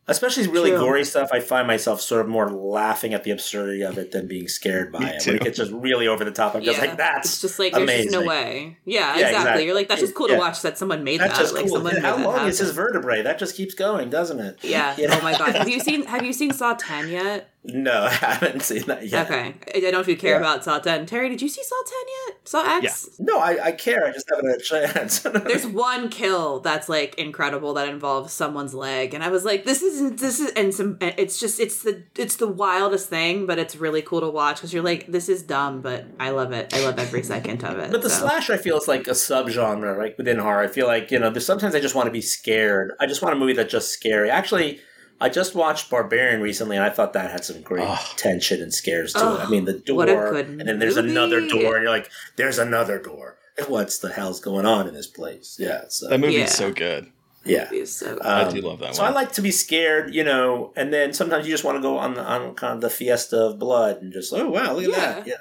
[0.07, 0.79] especially really True.
[0.79, 1.29] gory stuff.
[1.31, 4.91] I find myself sort of more laughing at the absurdity of it than being scared
[4.91, 5.21] by Me it.
[5.21, 5.31] too.
[5.31, 6.85] When it gets just really over the top, I'm just Yeah.
[6.87, 8.77] like, that's it's just like there's just no way.
[8.85, 9.35] Yeah, Yeah, exactly.
[9.37, 9.65] exactly.
[9.65, 11.39] You're like that's just cool to watch that someone made that's that.
[11.41, 11.75] just like cool.
[11.75, 13.21] someone And made How that long is his vertebrae?
[13.21, 14.57] That just keeps going, doesn't it?
[14.61, 14.95] Yeah.
[14.97, 15.17] You know?
[15.19, 15.55] Oh my god.
[15.55, 17.49] Have you seen Have you seen Saw Ten yet?
[17.65, 19.25] No, I haven't seen that yet.
[19.31, 19.55] Okay.
[19.73, 20.39] I don't know if you care Yeah.
[20.39, 21.05] about Saw Ten.
[21.05, 22.37] Terry, did you see Saw Ten yet?
[22.47, 23.09] Saw X.
[23.09, 23.25] Yeah.
[23.25, 24.05] No, I, I care.
[24.05, 24.61] I just haven't had a
[24.93, 25.19] chance.
[25.21, 29.81] There's one kill that's like incredible that involves someone's leg, and I was like, "This
[29.81, 30.19] isn't.
[30.19, 30.97] This is." And some.
[30.99, 31.59] It's just.
[31.61, 32.03] It's the.
[32.17, 35.41] It's the wildest thing, but it's really cool to watch because you're like, "This is
[35.41, 36.73] dumb," but I love it.
[36.73, 37.91] I love every second of it.
[37.91, 38.25] But the so.
[38.27, 40.63] slasher, I feel, is like a subgenre, right, within horror.
[40.63, 42.91] I feel like you know, there's sometimes I just want to be scared.
[42.99, 44.29] I just want a movie that's just scary.
[44.29, 44.81] Actually,
[45.21, 48.05] I just watched Barbarian recently, and I thought that had some great Ugh.
[48.17, 49.39] tension and scares to it.
[49.41, 51.11] I mean, the door, what a good and then there's movie.
[51.11, 53.37] another door, and you're like, "There's another door.
[53.67, 56.45] What's the hell's going on in this place?" Yeah, so That movie's Yeah.
[56.47, 57.07] so good.
[57.45, 57.69] yeah.
[57.85, 58.93] So- I Um, do love that one.
[58.95, 59.11] So one.
[59.11, 61.97] I like to be scared, you know, and then sometimes you just want to go
[61.97, 64.89] on the, on kind of the fiesta of blood and just oh wow, look at
[64.89, 64.95] Yeah.
[65.13, 65.27] that.
[65.27, 65.33] Yeah.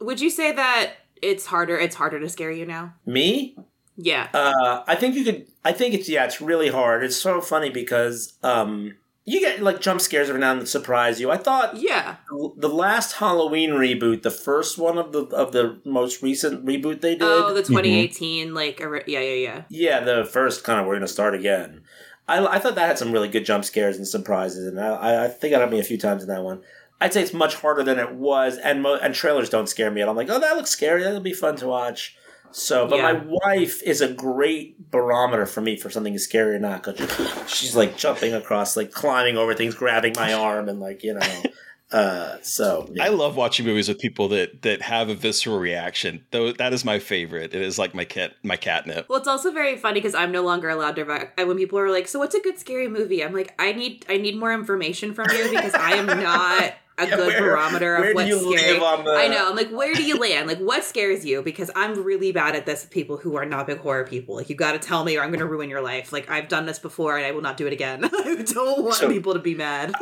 [0.00, 0.92] Would you say that
[1.22, 1.76] it's harder?
[1.78, 2.94] It's harder to scare you now.
[3.06, 3.56] Me?
[3.98, 4.28] Yeah.
[4.32, 5.46] Uh, I think you could.
[5.64, 7.02] I think it's yeah, it's really hard.
[7.02, 10.70] It's so funny because um, you get like jump scares every now and then that
[10.70, 11.30] surprise you.
[11.30, 12.16] I thought yeah.
[12.56, 17.14] the last Halloween reboot, the first one of the of the most recent reboot they
[17.14, 17.22] did.
[17.22, 19.62] Oh, the 2018, like, a re- yeah, yeah, yeah.
[19.68, 21.82] yeah, the first kind of we're gonna start again.
[22.28, 25.28] I, I thought that had some really good jump scares and surprises, and I, I
[25.28, 26.62] think it got me a few times in that one.
[27.00, 30.02] I'd say it's much harder than it was, and mo- and trailers don't scare me.
[30.02, 31.02] And I'm like, oh, that looks scary.
[31.02, 32.16] That'll be fun to watch.
[32.52, 33.12] So, but Yeah.
[33.12, 36.98] my wife is a great barometer for me for something is scary or not because
[37.46, 41.42] she's like jumping across, like climbing over things, grabbing my arm, and like you know.
[41.90, 43.04] Uh, so yeah.
[43.04, 46.22] I love watching movies with people that that have a visceral reaction.
[46.32, 47.54] Though that is my favorite.
[47.54, 49.08] It is like my cat my catnip.
[49.08, 51.04] Well, it's also very funny because I'm no longer allowed to.
[51.04, 53.72] Rec- and when people are like, "So, what's a good scary movie?" I'm like, "I
[53.72, 57.40] need, I need more information from you because I am not a Yeah, good where-
[57.42, 59.48] barometer where of do what's you scary." the- I know.
[59.50, 60.48] I'm like, where do you land?
[60.48, 61.42] Like, what scares you?
[61.42, 62.86] Because I'm really bad at this.
[62.90, 65.30] People who are not big horror people, like, you got to tell me, or I'm
[65.30, 66.12] going to ruin your life.
[66.12, 68.04] Like, I've done this before, and I will not do it again.
[68.12, 69.92] I don't want So- people to be mad.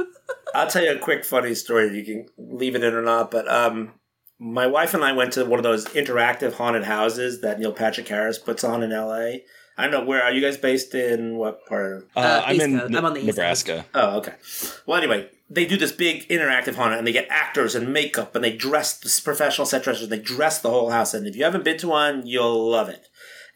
[0.55, 1.95] I'll tell you a quick funny story.
[1.97, 3.93] You can leave it in or not, but um,
[4.39, 8.09] my wife and I went to one of those interactive haunted houses that Neil Patrick
[8.09, 9.45] Harris puts on in L.A.
[9.79, 12.55] I don't know where are you guys based in what part of Uh, Uh, I'm
[12.57, 12.95] East in Coast.
[12.95, 13.87] I'm on the East Nebraska.
[13.95, 14.33] Oh, okay.
[14.87, 18.43] Well, anyway, they do this big interactive haunted, and they get actors and makeup, and
[18.43, 20.09] they dress this professional set dressers.
[20.09, 23.09] They dress the whole house, and if you haven't been to one, you'll love it.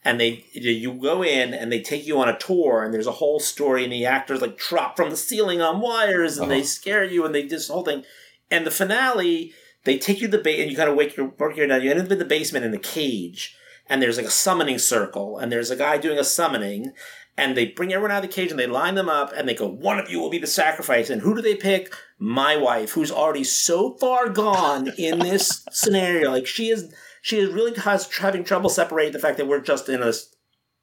[0.04, 3.12] And they, you go in, and they take you on a tour, and there's a
[3.12, 6.64] whole story, and the actors like drop from the ceiling on wires, and they Oh.
[6.64, 8.04] scare you, and they do this whole thing.
[8.50, 9.52] And the finale,
[9.84, 11.82] they take you to the ba- and you kind of wake your work your down.
[11.82, 13.54] You end up in the basement in the cage,
[13.90, 16.92] and there's like a summoning circle, and there's a guy doing a summoning,
[17.40, 19.54] and they bring everyone out of the cage and they line them up and they
[19.54, 21.08] go, one of you will be the sacrifice.
[21.08, 21.94] And who do they pick?
[22.18, 26.30] My wife, who's already so far gone in this scenario.
[26.30, 29.88] Like she is, she is really has, having trouble separating the fact that we're just
[29.88, 30.12] in a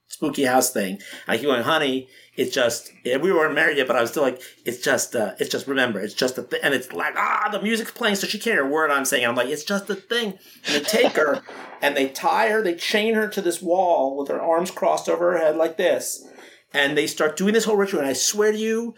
[0.07, 0.99] spooky house thing.
[1.27, 4.41] I keep going, honey, it's just, we weren't married yet, but I was still like,
[4.65, 6.59] it's just, uh, it's just, remember, it's just a thing.
[6.63, 9.25] And it's like, ah, the music's playing, so she can't hear a word I'm saying.
[9.25, 10.37] I'm like, it's just a thing.
[10.65, 11.41] And they take her
[11.81, 15.33] and they tie her, they chain her to this wall with her arms crossed over
[15.33, 16.27] her head like this
[16.73, 18.01] and they start doing this whole ritual.
[18.01, 18.95] And I swear to you,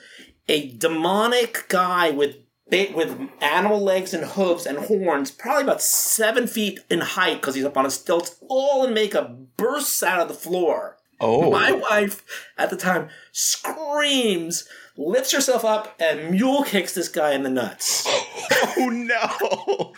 [0.48, 2.38] a demonic guy with
[2.72, 7.66] with animal legs and hooves and horns, probably about seven feet in height because he's
[7.66, 10.99] up on a stilts, all in makeup, bursts out of the floor.
[11.22, 12.24] Oh, My wife
[12.58, 18.06] at the time screams, lifts herself up, and mule kicks this guy in the nuts.
[18.78, 19.94] oh no!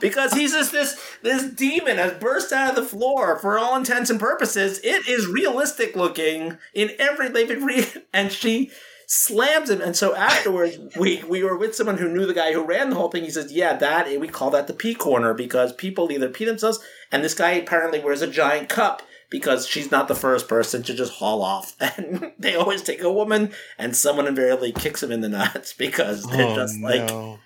[0.00, 4.10] because he's just this this demon has burst out of the floor for all intents
[4.10, 4.80] and purposes.
[4.82, 8.70] It is realistic looking in every they've and she
[9.08, 9.80] slams him.
[9.80, 12.96] And so afterwards, we we were with someone who knew the guy who ran the
[12.96, 13.24] whole thing.
[13.24, 16.78] He says, "Yeah, that we call that the pee corner because people either pee themselves,
[17.10, 20.94] and this guy apparently wears a giant cup." Because she's not the first person to
[20.94, 25.20] just haul off, and they always take a woman, and someone invariably kicks him in
[25.20, 27.38] the nuts because they're Oh, just like no.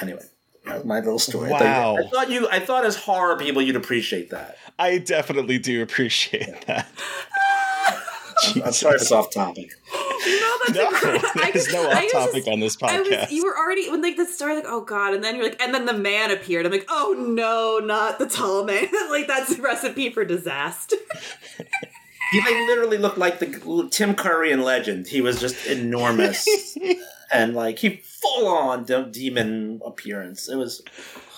[0.00, 0.24] Anyway,
[0.64, 1.50] that was my little story.
[1.50, 1.98] Wow.
[1.98, 4.56] I thought you, I thought as horror people, you'd appreciate that.
[4.76, 6.88] I definitely do appreciate that.
[8.64, 9.70] I'm sorry it's off topic.
[10.72, 11.10] No, that's No,
[11.42, 13.20] I there's just- no off topic just- on this I podcast.
[13.22, 15.60] was, you were already when like the story, like oh god, and then you're like,
[15.62, 16.66] and then the man appeared.
[16.66, 18.86] I'm like, oh no, not the tall man.
[19.10, 20.96] like that's a recipe for disaster.
[22.32, 25.06] He like, literally looked like the Tim Curry in Legend.
[25.06, 26.48] He was just enormous,
[27.32, 30.48] and like he full on de- demon appearance.
[30.48, 30.82] It was,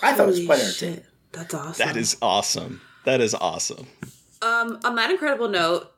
[0.01, 0.67] I thought it was Holy quite shit.
[0.89, 1.03] entertaining.
[1.33, 1.85] That's awesome.
[1.87, 2.81] that is awesome.
[3.05, 3.85] That is awesome.
[4.41, 5.91] Um, on that incredible note,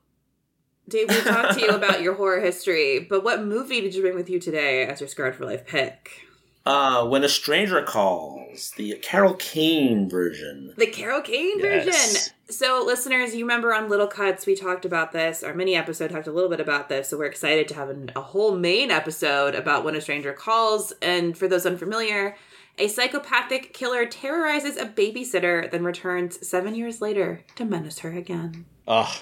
[0.89, 4.15] Dave, we talked to you about your horror history, but what movie did you bring
[4.15, 6.25] with you today as your Scarred for Life pick?
[6.65, 10.73] Uh, when a stranger calls, the Carol Kane version.
[10.78, 11.86] The Carol Kane Yes.
[11.86, 12.34] version.
[12.49, 15.43] So, listeners, you remember on Little Cuts, we talked about this.
[15.43, 17.10] Our mini episode talked a little bit about this.
[17.10, 20.91] So, we're excited to have an, a whole main episode about When a Stranger Calls.
[21.02, 22.36] And for those unfamiliar,
[22.78, 28.65] a psychopathic killer terrorizes a babysitter, then returns seven years later to menace her again.
[28.91, 29.21] Oh,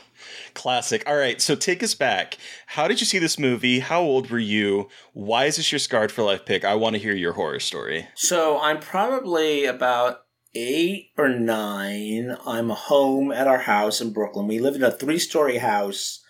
[0.53, 1.03] classic.
[1.05, 2.37] All right, so take us back.
[2.67, 3.79] How did you see this movie?
[3.79, 4.87] How old were you?
[5.13, 6.63] Why is this your scarred for life pick?
[6.63, 8.07] I want to hear your horror story.
[8.15, 10.21] So I'm probably about
[10.55, 12.37] eight or nine.
[12.45, 14.47] I'm home at our house in Brooklyn.
[14.47, 16.23] We live in a three story house.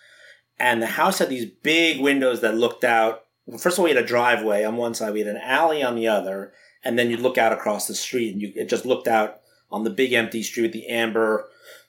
[0.58, 3.20] and the house had these big windows that looked out.
[3.58, 5.94] First of all, we had a driveway on one side, we had an alley on
[5.94, 6.52] the other,
[6.84, 9.36] and then you'd look out across the street, and you it just looked out
[9.70, 11.48] on the big empty street with the amber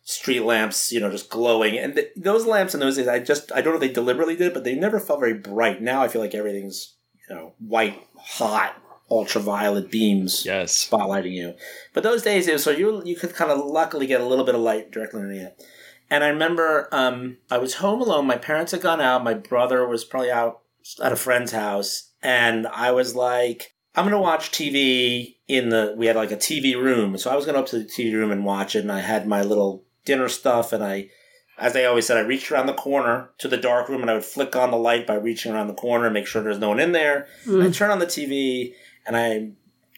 [0.10, 1.78] street lamps, you know, just glowing.
[1.78, 4.36] And th- those lamps in those days, I just I don't know if they deliberately
[4.36, 5.84] did it, but they never felt very bright.
[5.84, 6.95] Now I feel like everything's
[7.30, 8.76] you know white, hot,
[9.12, 10.88] ultraviolet beams Yes.
[10.89, 11.54] spotlighting you.
[11.93, 14.45] But those days, it was, so you you could kind of luckily get a little
[14.45, 15.63] bit of light directly on it.
[16.10, 18.26] And I remember um, I was home alone.
[18.26, 19.24] My parents had gone out.
[19.24, 20.62] My brother was probably out
[21.04, 25.93] at a friend's house, and I was like, I'm gonna watch TV in the.
[25.95, 28.32] We had like a TV room, so I was gonna up to the TV room
[28.32, 28.80] and watch it.
[28.80, 31.10] And I had my little dinner stuff, and I.
[31.58, 34.13] As I always said, I reached around the corner to the dark room and I
[34.13, 36.69] would flick on the light by reaching around the corner and make sure there's no
[36.69, 37.28] one in there.
[37.45, 37.76] I mm.
[37.76, 39.50] turn on the TV and I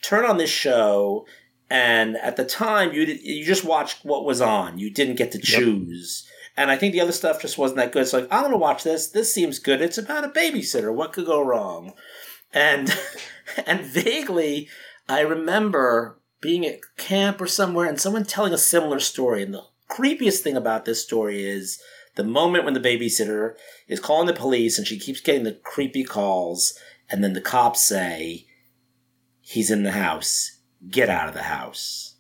[0.02, 1.28] turn on this show,
[1.70, 4.80] and at the time you did, you just watched what was on.
[4.80, 6.28] You didn't get to choose.
[6.58, 8.08] And I think the other stuff just wasn't that good.
[8.08, 9.10] So like, I'm gonna watch this.
[9.10, 9.82] This seems good.
[9.82, 10.94] It's about a babysitter.
[10.94, 11.94] What could go wrong?
[12.54, 12.94] And
[13.66, 14.68] and vaguely,
[15.08, 19.44] I remember being at camp or somewhere and someone telling a similar story.
[19.44, 21.82] And the creepiest thing about this story is
[22.16, 23.56] the moment when the babysitter
[23.88, 26.78] is calling the police and she keeps getting the creepy calls,
[27.10, 28.48] and then the cops say,
[29.42, 30.60] He's in the house.
[30.88, 32.16] Get out of the house.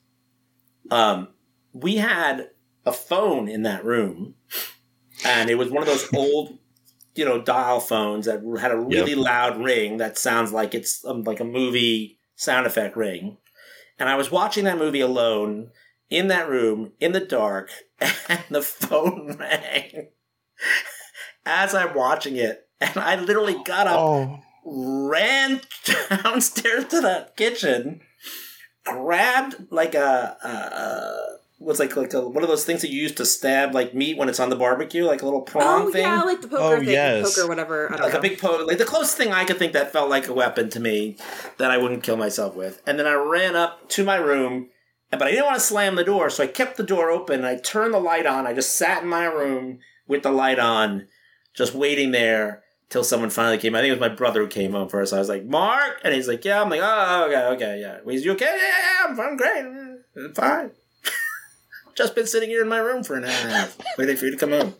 [0.89, 1.29] Um,
[1.71, 2.49] we had
[2.85, 4.35] a phone in that room,
[5.23, 6.57] and it was one of those old,
[7.15, 11.23] you know, dial phones that had a really loud ring that sounds like it's um,
[11.23, 13.37] like a movie sound effect ring.
[13.97, 15.69] And I was watching that movie alone
[16.11, 20.09] in that room in the dark, and the phone rang
[21.45, 22.67] as I'm watching it.
[22.79, 24.39] And I literally got up Oh.
[24.65, 25.61] ran
[26.09, 28.01] downstairs to the kitchen,
[28.85, 31.27] grabbed like a, a, a
[31.59, 34.17] what's like like a, one of those things that you use to stab like meat
[34.17, 36.01] when it's on the barbecue, like a little prong Oh thing.
[36.01, 37.35] yeah, like the poker Oh, thing, yes.
[37.35, 37.87] poker whatever.
[37.93, 38.19] I don't like know.
[38.19, 40.69] a big poker, like the closest thing I could think that felt like a weapon
[40.71, 41.17] to me
[41.59, 42.81] that I wouldn't kill myself with.
[42.87, 44.69] And then I ran up to my room,
[45.11, 47.43] but I didn't want to slam the door, so I kept the door open.
[47.43, 48.47] I turned the light on.
[48.47, 51.07] I just sat in my room with the light on,
[51.53, 53.75] just waiting there till someone finally came.
[53.75, 55.13] I think it was my brother who came home first.
[55.13, 57.99] I was like, "Mark," and he's like, "Yeah." I'm like, "Oh, oh okay, okay, yeah."
[58.05, 58.45] He's you okay?
[58.45, 59.13] Yeah, yeah, yeah.
[59.13, 59.65] I'm, I'm great.
[60.15, 60.71] I'm fine.
[61.95, 64.25] just been sitting here in my room for an hour and a half, waiting for
[64.25, 64.75] you to come home.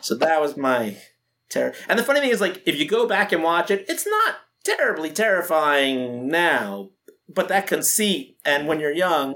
[0.00, 0.96] So that was my
[1.48, 1.74] terror.
[1.88, 4.36] And the funny thing is, like, if you go back and watch it, it's not
[4.64, 6.90] terribly terrifying now.
[7.28, 9.34] But that conceit, and when you're young,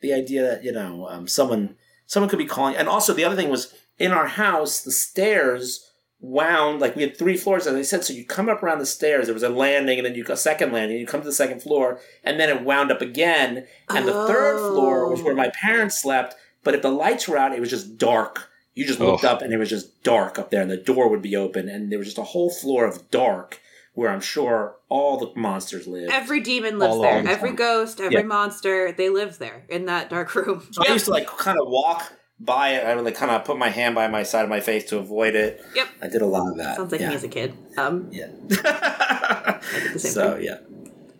[0.00, 3.36] the idea that you know um, someone someone could be calling, and also the other
[3.36, 5.84] thing was in our house, the stairs
[6.20, 8.04] wound like we had three floors, as I said.
[8.04, 9.26] So you come up around the stairs.
[9.26, 10.98] There was a landing, and then you go second landing.
[10.98, 13.66] You come to the second floor, and then it wound up again.
[13.88, 16.34] And the third floor was where my parents slept.
[16.64, 18.50] But if the lights were out, it was just dark.
[18.74, 21.22] You just looked up, and it was just dark up there, and the door would
[21.22, 23.60] be open, and there was just a whole floor of dark
[23.98, 26.08] where I'm sure all the monsters live.
[26.12, 27.14] Every demon lives All there.
[27.14, 27.26] along.
[27.26, 28.22] Every ghost, every Yeah.
[28.22, 30.68] monster, they live there in that dark room.
[30.70, 32.86] So I used to like kind of walk by it.
[32.86, 34.98] I would like kind of put my hand by my side of my face to
[34.98, 35.60] avoid it.
[35.74, 35.88] Yep.
[36.00, 36.76] I did a lot of that.
[36.76, 37.08] Sounds like yeah.
[37.08, 37.54] me as a kid.
[37.76, 38.28] Um, Yeah.
[39.96, 40.44] so thing.
[40.44, 40.58] yeah.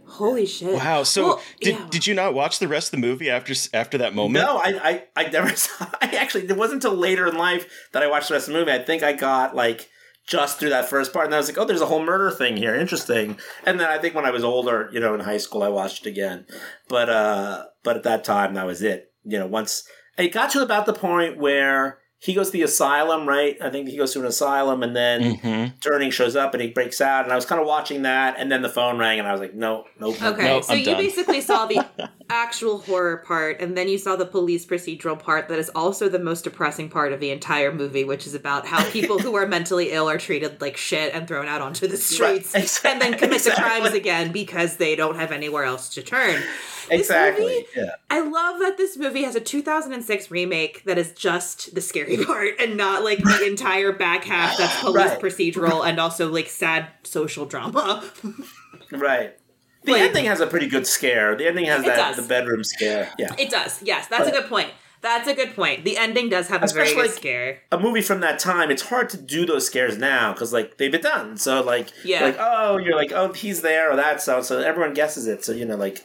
[0.06, 0.74] holy shit!
[0.74, 1.02] Wow.
[1.02, 1.86] So Well, did, yeah.
[1.90, 4.44] did you not watch the rest of the movie after after that moment?
[4.44, 5.84] No, I, I I never saw.
[6.00, 8.60] I actually it wasn't until later in life that I watched the rest of the
[8.60, 8.70] movie.
[8.70, 9.88] I think I got like
[10.28, 12.56] just through that first part, and I was like, oh, there's a whole murder thing
[12.58, 13.38] here, interesting.
[13.64, 16.06] And then I think when I was older, you know, in high school, I watched
[16.06, 16.46] it again.
[16.88, 19.12] But uh, but at that time, that was it.
[19.24, 19.88] You know, once
[20.18, 23.56] it got to about the point where he goes to the asylum, right?
[23.62, 25.22] I think he goes to an asylum, and then.
[25.22, 25.78] Mm-hmm.
[25.80, 28.50] Durning shows up and he breaks out, and I was kind of watching that, and
[28.50, 30.16] then the phone rang, and I was like, no, nope.
[30.20, 30.96] nope, Okay, Nope, so I'm you done.
[30.96, 31.86] basically saw the
[32.30, 36.18] actual horror part, and then you saw the police procedural part that is also the
[36.18, 39.92] most depressing part of the entire movie, which is about how people who are mentally
[39.92, 43.42] ill are treated like shit and thrown out onto the streets Right, and then commit
[43.44, 46.40] the crimes again because they don't have anywhere else to turn.
[46.88, 47.44] This Exactly.
[47.44, 47.90] movie- yeah.
[48.10, 52.54] I love that this movie has a 2006 remake that is just the scary part
[52.58, 55.20] and not like the entire back half that's police Right.
[55.20, 58.02] procedural and also like sad social drama.
[58.90, 59.36] Right.
[59.84, 61.34] The Like- ending has a pretty good scare.
[61.36, 62.16] The ending has that does.
[62.16, 63.12] the bedroom scare.
[63.18, 63.34] Yeah.
[63.38, 63.80] It does.
[63.82, 64.70] Yes, that's a good point.
[65.00, 65.84] That's a good point.
[65.84, 67.60] The ending does have a very good scare.
[67.70, 70.90] A movie from that time, it's hard to do those scares now because like they've
[70.90, 71.36] been done.
[71.36, 72.24] So like, Yeah.
[72.24, 75.44] like oh, you're like oh he's there or that so so everyone guesses it.
[75.44, 76.02] So you know like,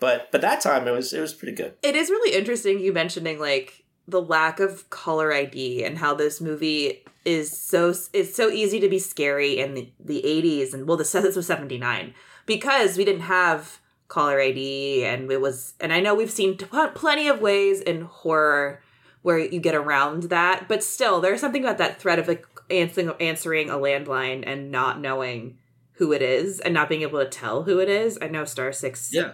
[0.00, 1.74] but but that time it was it was pretty good.
[1.82, 6.40] It is really interesting you mentioning like the lack of caller ID and how this
[6.40, 10.96] movie is so it's so easy to be scary in the, the 80s and well
[10.96, 12.14] this this was 79
[12.48, 13.78] because we didn't have
[14.08, 18.00] caller ID and it was and I know we've seen t- plenty of ways in
[18.00, 18.80] horror
[19.22, 20.66] where you get around that.
[20.66, 25.00] But still, there's something about that threat of like answering answering a landline and not
[25.00, 25.58] knowing
[25.92, 28.18] who it is and not being able to tell who it is.
[28.20, 29.10] I know Star Six.
[29.12, 29.32] Yeah.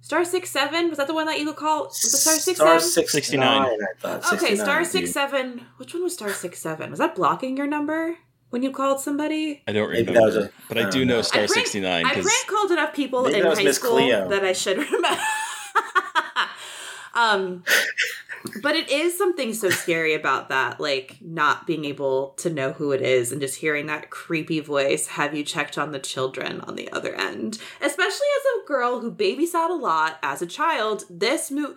[0.00, 1.88] Star Six Seven was that the one that you called?
[1.88, 2.80] Was it Star Six Star?
[2.80, 4.32] 69, I thought.
[4.34, 4.84] Okay, Star.
[4.84, 5.66] Six Seven.
[5.78, 6.90] Which one was Star Six Seven?
[6.90, 8.18] Was that blocking your number
[8.52, 9.62] when you called somebody?
[9.66, 11.22] I don't remember, that a- but I I do know know.
[11.22, 14.28] Star 69 I because prank called enough people in high Miss school Cleo.
[14.28, 15.08] that I should remember.
[17.14, 17.62] um,
[18.62, 22.92] but it is something so scary about that, like not being able to know who
[22.92, 25.06] it is and just hearing that creepy voice.
[25.08, 27.58] Have you checked on the children on the other end?
[27.80, 31.04] Especially as a girl who babysat a lot as a child.
[31.08, 31.74] This movie.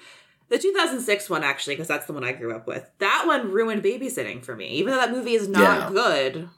[0.48, 2.88] The 2006 one, actually, because that's the one I grew up with.
[3.00, 4.68] That one ruined babysitting for me.
[4.74, 5.90] Even though that movie is not Yeah.
[5.90, 6.50] good,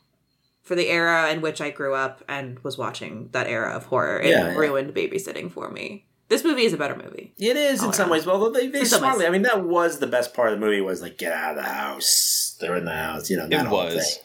[0.67, 4.19] for the era in which I grew up and was watching that era of horror.
[4.19, 4.55] It Yeah, yeah.
[4.55, 6.05] ruined babysitting for me.
[6.27, 7.33] This movie is a better movie.
[7.39, 8.11] It is in some yeah.
[8.11, 8.25] ways.
[8.25, 9.25] Well, they, they smartly.
[9.25, 10.81] I mean, that was the best part of the movie.
[10.81, 12.57] Was like get out of the house.
[12.59, 13.29] They're in the house.
[13.29, 14.19] You know, that it whole was.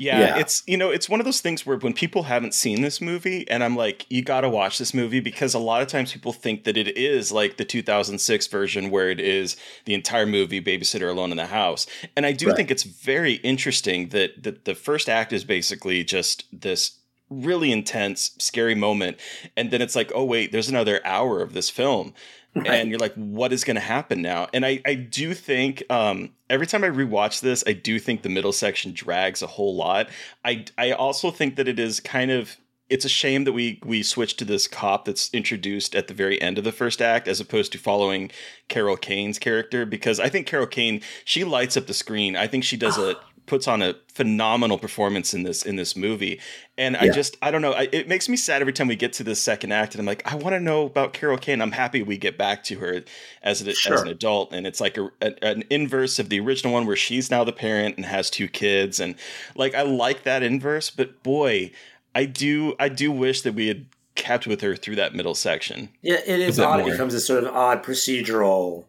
[0.00, 0.38] Yeah, Yeah.
[0.38, 3.44] it's you know, it's one of those things where when people haven't seen this movie
[3.50, 6.32] and I'm like, you got to watch this movie because a lot of times people
[6.32, 11.10] think that it is like the 2006 version where it is the entire movie babysitter
[11.10, 11.86] alone in the house.
[12.16, 12.56] And I do Right.
[12.56, 16.92] think it's very interesting that that the first act is basically just this
[17.30, 19.18] really intense scary moment
[19.56, 22.14] and then it's like, "Oh wait, there's another hour of this film."
[22.54, 24.48] and you're like, what is going to happen now?
[24.52, 28.28] And I, I do think um, every time I rewatch this, I do think the
[28.28, 30.08] middle section drags a whole lot.
[30.44, 32.56] I, I also think that it is kind of
[32.88, 36.40] it's a shame that we we switched to this cop that's introduced at the very
[36.40, 38.30] end of the first act as opposed to following
[38.68, 42.34] Carol Kane's character because I think Carol Kane she lights up the screen.
[42.34, 43.16] I think she does a
[43.48, 46.40] puts on a phenomenal performance in this in this movie.
[46.76, 49.12] And i just i don't know I, it makes me sad every time we get
[49.14, 51.60] to the second act and i'm like i want to know about carol kane.
[51.60, 53.02] I'm happy we get back to her
[53.42, 56.72] as, an as an adult and it's like a, a- an inverse of the original
[56.72, 59.16] one where she's now the parent and has two kids and
[59.56, 61.72] like i like that inverse but boy
[62.14, 65.88] i do i do wish that we had kept with her through that middle section.
[66.02, 66.80] Yeah, it is bit odd.
[66.80, 68.84] It becomes a sort of odd procedural,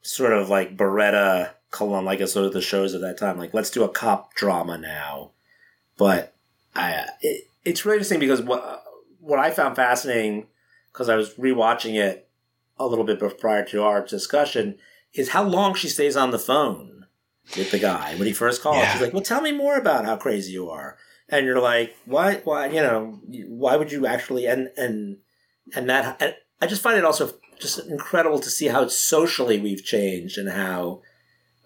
[0.00, 3.36] sort of like Baretta column, like a sort of the shows of that time.
[3.36, 5.32] Like, let's do a cop drama now.
[5.98, 6.34] But
[6.74, 8.82] I, it, it's really interesting because what
[9.20, 10.46] what I found fascinating
[10.92, 12.28] because I was rewatching it
[12.78, 14.78] a little bit prior to our discussion
[15.12, 17.06] is how long she stays on the phone
[17.56, 18.78] with the guy when he first calls.
[18.78, 18.92] Yeah.
[18.92, 20.96] She's like, "Well, tell me more about how crazy you are."
[21.28, 22.40] And you're like, "Why?
[22.44, 22.66] Why?
[22.66, 25.18] You know, why would you actually?" And and
[25.74, 29.84] and that and I just find it also just incredible to see how socially we've
[29.84, 31.02] changed and how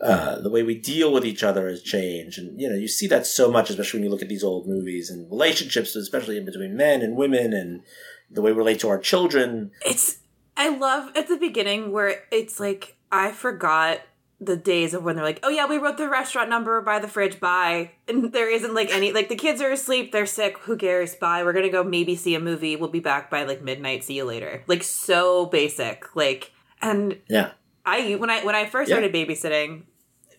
[0.01, 2.39] uh, the way we deal with each other has changed.
[2.39, 4.69] And you know, you see that so much, especially when you look at these old
[4.69, 7.83] movies and relationships, especially in between men and women, and
[8.31, 9.73] the way we relate to our children.
[9.85, 10.19] It's
[10.57, 14.01] I love at the beginning where it's like I forgot
[14.41, 17.09] the days of when they're like, oh yeah, we wrote the restaurant number by the
[17.09, 17.91] fridge, bye.
[18.07, 21.15] And there isn't like any like the kids are asleep, they're sick, who cares?
[21.17, 21.43] Bye.
[21.43, 22.77] We're gonna go maybe see a movie.
[22.77, 24.05] We'll be back by like midnight.
[24.05, 24.63] See you later.
[24.69, 26.15] Like so basic.
[26.15, 27.51] Like and Yeah,
[27.89, 28.97] I when I when I first Yeah.
[28.97, 29.84] started babysitting,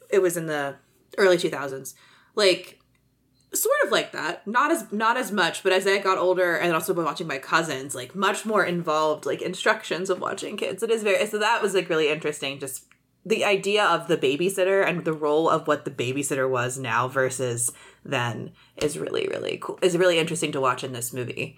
[0.09, 0.75] it was in the
[1.17, 1.95] early two thousands.
[2.35, 2.79] Like
[3.53, 4.45] sort of like that.
[4.47, 7.39] Not as not as much, but as I got older and also by watching my
[7.39, 10.83] cousins, like much more involved, like instructions of watching kids.
[10.83, 12.59] It is very so that was like really interesting.
[12.59, 12.85] Just
[13.25, 17.71] the idea of the babysitter and the role of what the babysitter was now versus
[18.05, 19.79] then is really really cool.
[19.81, 21.57] Is really interesting to watch in this movie.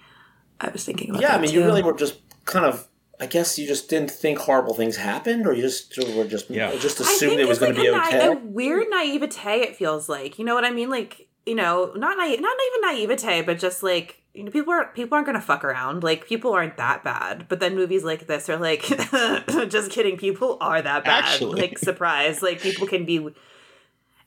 [0.59, 1.35] I was thinking about yeah.
[1.35, 2.87] I mean, you really were just kind of.
[3.21, 6.49] I guess you just didn't think horrible things happened, or you just sort were just
[6.49, 6.75] Yeah.
[6.75, 8.27] just I assumed it was it's going to be a, na- okay.
[8.27, 9.61] a weird naivete.
[9.61, 10.89] It feels like you know what I mean.
[10.89, 14.87] Like you know, not naive, not even naivete, but just like you know, people are
[14.93, 16.03] people aren't gonna fuck around.
[16.03, 17.47] Like people aren't that bad.
[17.47, 18.81] But then movies like this are like,
[19.69, 20.17] just kidding.
[20.17, 21.25] People are that bad.
[21.25, 21.61] Actually.
[21.61, 22.41] Like surprise.
[22.41, 23.33] Like people can be, and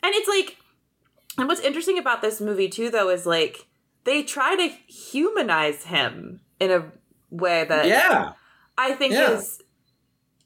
[0.02, 0.56] it's like,
[1.38, 3.66] and what's interesting about this movie too, though, is like
[4.04, 6.92] they try to humanize him in a
[7.30, 8.32] way that yeah,
[8.76, 9.32] I think Yeah.
[9.32, 9.60] is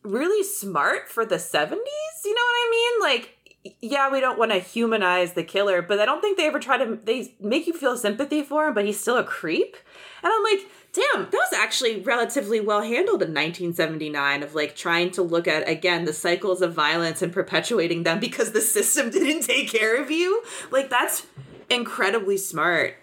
[0.02, 2.24] really smart for the 70s.
[2.24, 3.00] You know what I mean?
[3.00, 3.34] Like,
[3.80, 6.78] yeah, we don't want to humanize the killer, but I don't think they ever try
[6.78, 9.76] to, they make you feel sympathy for him, but he's still a creep.
[10.22, 10.60] And I'm like,
[10.92, 15.68] damn, that was actually relatively well handled in 1979 of like trying to look at,
[15.68, 20.10] again, the cycles of violence and perpetuating them because the system didn't take care of
[20.10, 20.42] you.
[20.70, 21.26] Like, that's
[21.68, 22.94] incredibly smart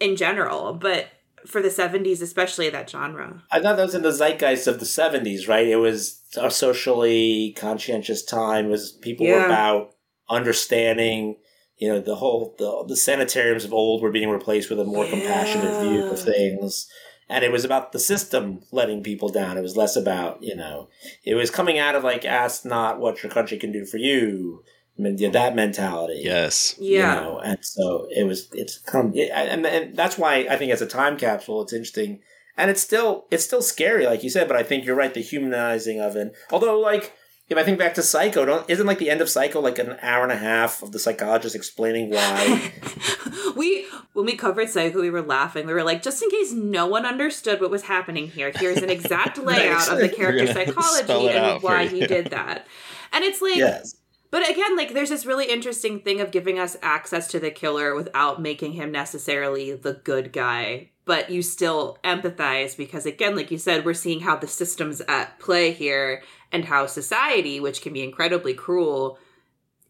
[0.00, 1.06] in general, but
[1.46, 3.42] for the 70s, especially that genre.
[3.50, 5.66] I thought that was in the zeitgeist of the seventies, right?
[5.66, 8.66] It was a socially conscientious time.
[8.66, 9.94] It was people were about
[10.28, 11.36] understanding.
[11.78, 15.06] You know, the whole the, the sanitariums of old were being replaced with a more
[15.06, 16.88] compassionate view of things,
[17.28, 19.58] and it was about the system letting people down.
[19.58, 20.88] It was less about you know,
[21.24, 24.64] it was coming out of like ask not what your country can do for you,
[24.64, 26.20] yeah, that mentality.
[26.24, 26.74] Yes.
[26.78, 27.14] you Yeah.
[27.14, 28.48] know, and so it was.
[28.52, 32.20] It's come, it, and and that's why I think as a time capsule, it's interesting,
[32.56, 34.48] and it's still it's still scary, like you said.
[34.48, 36.34] But I think you're right, the humanizing of it.
[36.50, 37.12] Although, like
[37.48, 39.96] if I think back to Psycho, don't isn't like the end of Psycho like an
[40.02, 42.72] hour and a half of the psychologist explaining why?
[43.56, 45.66] we when we covered Psycho, we were laughing.
[45.66, 48.90] We were like, just in case no one understood what was happening here, here's an
[48.90, 51.88] exact layout of the character psychology and why you.
[51.90, 52.66] he did that.
[53.12, 53.94] And it's like yes,
[54.36, 57.94] But again, like there's this really interesting thing of giving us access to the killer
[57.94, 60.90] without making him necessarily the good guy.
[61.06, 65.38] But you still empathize because again, like you said, we're seeing how the system's at
[65.38, 66.22] play here
[66.52, 69.18] and how society, which can be incredibly cruel,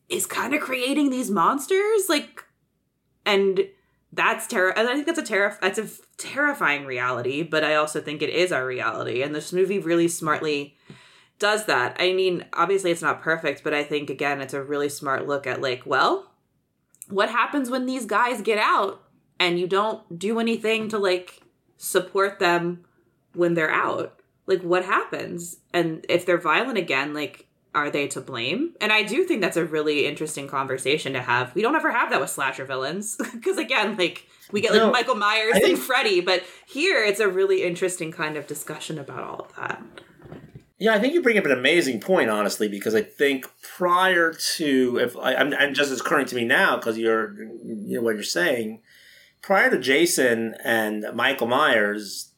[0.08, 2.08] is kind of creating these monsters.
[2.08, 2.44] Like
[3.24, 3.66] and
[4.12, 5.88] that's terror and I think that's a terror that's a
[6.18, 9.22] terrifying reality, but I also think it is our reality.
[9.22, 10.76] And this movie really smartly
[11.38, 11.96] does that.
[11.98, 15.46] I mean, obviously it's not perfect, but I think again it's a really smart look
[15.46, 16.32] at like, well,
[17.08, 19.02] what happens when these guys get out
[19.38, 21.40] and you don't do anything to like
[21.76, 22.84] support them
[23.34, 24.18] when they're out?
[24.46, 25.58] Like what happens?
[25.72, 28.72] And if they're violent again, like are they to blame?
[28.80, 31.54] And I do think that's a really interesting conversation to have.
[31.54, 34.90] We don't ever have that with slasher villains because again, like we get like No,
[34.90, 39.40] Michael Myers and Freddy, but here it's a really interesting kind of discussion about all
[39.40, 39.82] of that.
[40.78, 40.94] Yeah.
[40.94, 45.16] I think you bring up an amazing point, honestly, because I think prior to if
[45.16, 48.80] I, I'm just as current to me now because you're you know what you're saying.
[49.42, 52.32] Prior to Jason and Michael Myers,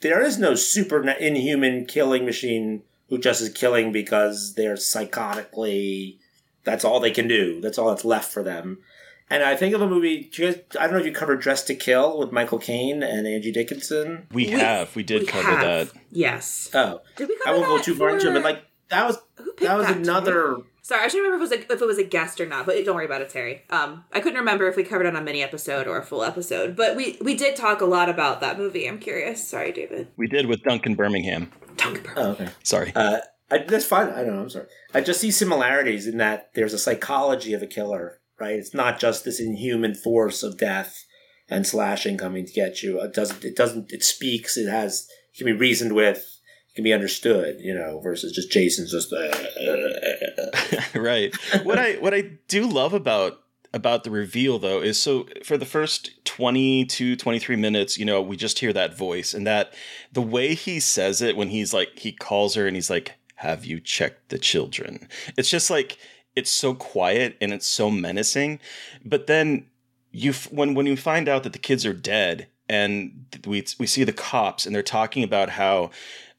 [0.00, 6.18] there is no super inhuman killing machine who just is killing because they're psychotically
[6.64, 8.78] that's all they can do that's all that's left for them
[9.30, 11.40] and i think of a movie do you guys, i don't know if you covered
[11.40, 14.94] dress to kill with michael caine and angie dickinson We, have.
[14.96, 15.92] We did We cover have.
[15.92, 16.00] that.
[16.10, 16.70] Yes.
[16.74, 19.18] oh Did we i won't go that too far into it but like that was
[19.36, 20.66] Who picked that was that another too?
[20.82, 22.66] Sorry, I should remember if it was a, if it was a guest or not,
[22.66, 23.62] but don't worry about it, Terry.
[23.70, 26.24] Um, I couldn't remember if we covered it on a mini episode or a full
[26.24, 28.88] episode, but we we did talk a lot about that movie.
[28.88, 29.46] I'm curious.
[29.46, 30.08] Sorry, David.
[30.16, 31.52] We did with Duncan Birmingham.
[32.16, 32.92] oh, okay Sorry.
[32.96, 33.18] uh,
[33.52, 36.72] I, that's fine i don't know i'm sorry i just see similarities in that there's
[36.72, 41.04] a psychology of a killer right it's not just this inhuman force of death
[41.48, 45.38] and slashing coming to get you it doesn't it doesn't it speaks it has it
[45.38, 46.18] can be reasoned with
[46.70, 49.30] it can be understood you know versus just jason's just uh,
[50.94, 51.34] right.
[51.62, 53.40] What I what I do love about
[53.72, 58.20] about the reveal though is so for the first 20 to 23 minutes, you know,
[58.20, 59.72] we just hear that voice and that
[60.12, 63.64] the way he says it when he's like he calls her and he's like, "Have
[63.64, 65.98] you checked the children?" It's just like
[66.36, 68.60] it's so quiet and it's so menacing.
[69.04, 69.66] But then
[70.12, 74.04] you when when you find out that the kids are dead and we we see
[74.04, 75.90] the cops and they're talking about how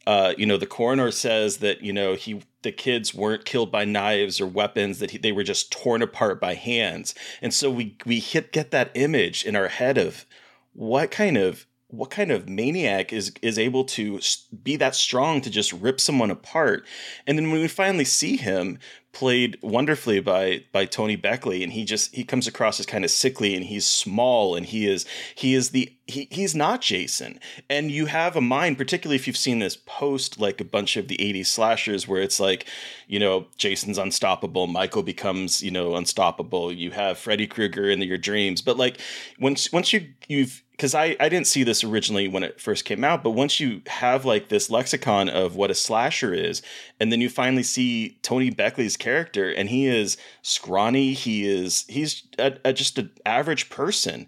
[0.08, 3.86] uh, you know, the coroner says that you know he the kids weren't killed by
[3.86, 7.14] knives or weapons; that he, they were just torn apart by hands.
[7.42, 10.26] And so we we hit get that image in our head of
[10.74, 14.20] what kind of what kind of maniac is is able to
[14.64, 16.84] be that strong to just rip someone apart.
[17.28, 18.80] And then when we finally see him
[19.14, 23.12] played wonderfully by by Tony Beckley and he just he comes across as kind of
[23.12, 25.06] sickly and he's small and he is
[25.36, 27.40] he is the he, he's not Jason.
[27.70, 31.08] And you have a mind particularly if you've seen this post like a bunch of
[31.08, 32.66] the 80s slashers where it's like
[33.08, 36.72] you know Jason's unstoppable Michael becomes you know unstoppable.
[36.72, 38.62] You have Freddy Krueger in your dreams.
[38.62, 39.00] But like
[39.40, 43.04] once once you you've because I, I didn't see this originally when it first came
[43.04, 46.64] out, but once you have like this lexicon of what a slasher is,
[47.00, 52.24] and then you finally see Tony Beckley's character, and he is scrawny, he is he's
[52.40, 54.28] a, a, just an average person,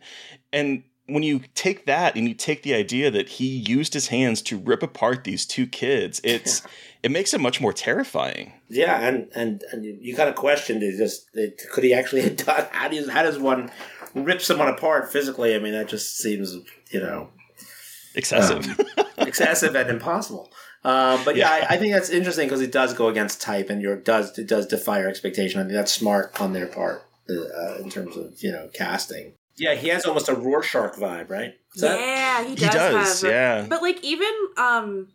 [0.52, 4.42] and when you take that and you take the idea that he used his hands
[4.44, 6.62] to rip apart these two kids, it's
[7.04, 8.54] it makes it much more terrifying.
[8.70, 10.98] Yeah, and and and you, got to question it.
[10.98, 12.68] Just it, could he actually have done?
[12.72, 13.72] How does how does one
[14.16, 15.56] rip someone apart physically?
[15.56, 16.56] I mean, that just seems
[16.92, 17.30] you know
[18.16, 18.80] Excessive.
[19.18, 20.52] excessive and impossible.
[20.84, 23.82] Um, but yeah, I, I think that's interesting because it does go against type, and
[23.82, 25.60] your does it does defy your expectation.
[25.60, 29.34] I think that's smart on their part uh, in terms of you know casting.
[29.56, 31.54] Yeah, he has almost a Rorschach vibe, right?
[31.76, 32.74] Is yeah, he he does.
[32.74, 33.66] does, have, yeah.
[33.68, 35.10] But like even um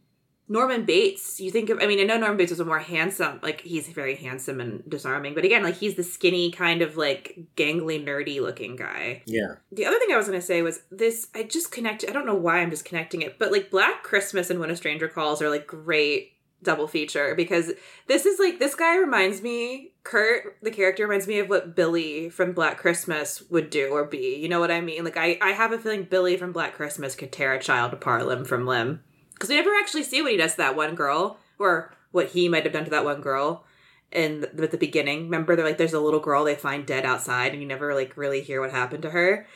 [0.50, 3.40] Norman Bates, you think of I mean, I know Norman Bates was a more handsome,
[3.42, 7.38] like he's very handsome and disarming, but again, like he's the skinny kind of like
[7.56, 9.22] gangly nerdy looking guy.
[9.26, 12.26] Yeah, The other thing I was gonna say was this I just connected I don't
[12.26, 15.42] know why I'm just connecting it, but like Black Christmas and When a Stranger Calls
[15.42, 16.32] are like great
[16.62, 17.72] double feature because
[18.08, 22.28] this is like this guy reminds me Kurt the character reminds me of what Billy
[22.30, 24.36] from Black Christmas would do or be.
[24.36, 25.04] You know what I mean?
[25.04, 28.26] Like I I have a feeling Billy from Black Christmas could tear a child apart
[28.26, 29.02] limb from limb.
[29.34, 32.48] Because we never actually see what he does to that one girl or what he
[32.48, 33.64] might have done to that one girl
[34.10, 35.24] in the, at the beginning.
[35.24, 38.16] Remember they're like there's a little girl they find dead outside and you never like
[38.16, 39.46] really hear what happened to her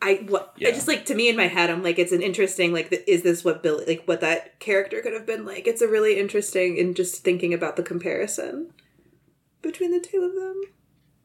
[0.00, 0.68] I what Yeah.
[0.68, 3.02] I just like to me in my head I'm like it's an interesting like th-
[3.08, 6.18] is this what Billy like what that character could have been like it's a really
[6.18, 8.72] interesting in just thinking about the comparison
[9.62, 10.60] between the two of them.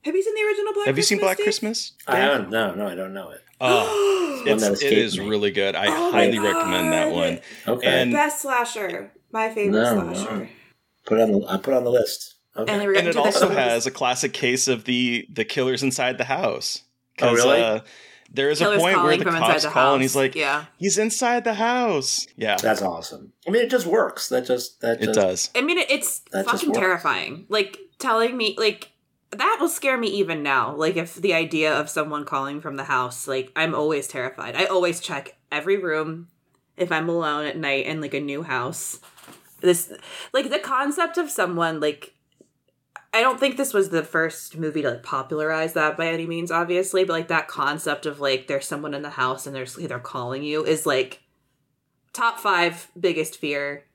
[0.05, 0.87] Have you seen the original Black?
[0.87, 1.45] Have you seen Black Steve?
[1.45, 1.93] Christmas?
[2.07, 2.49] I haven't.
[2.49, 3.41] No, no, I don't know it.
[3.61, 5.29] Oh, that it's, it me.
[5.29, 5.73] really good.
[5.75, 7.39] I Oh highly recommend that one.
[7.67, 10.13] Okay, And- Best slasher, my favorite No, no.
[10.13, 10.49] slasher.
[11.05, 11.31] put on.
[11.31, 12.35] The, I put on the list.
[12.57, 12.71] Okay.
[12.73, 15.81] And, And it getting to the- also has a classic case of the the killers
[15.83, 16.81] inside the house.
[17.21, 17.61] Oh, 'Cause, really?
[17.61, 17.79] Uh,
[18.33, 20.65] there is a point where the cops the call and he's like, yeah.
[20.77, 23.31] "He's inside the house." Yeah, That's awesome.
[23.47, 24.29] I mean, it just works.
[24.29, 25.49] That just that it just, does.
[25.55, 27.45] I mean, it's fucking terrifying.
[27.49, 28.91] Like telling me, like
[29.31, 30.75] that will scare me even now.
[30.75, 34.55] Like if the idea of someone calling from the house, like I'm always terrified.
[34.55, 36.29] I always check every room
[36.75, 38.99] if I'm alone at night in like a new house.
[39.61, 39.93] This,
[40.33, 42.15] like the concept of someone like.
[43.13, 46.49] I don't think this was the first movie to like popularize that by any means,
[46.49, 50.43] obviously, but like that concept of like there's someone in the house and they're calling
[50.43, 51.21] you is like
[52.11, 53.85] top five biggest fear.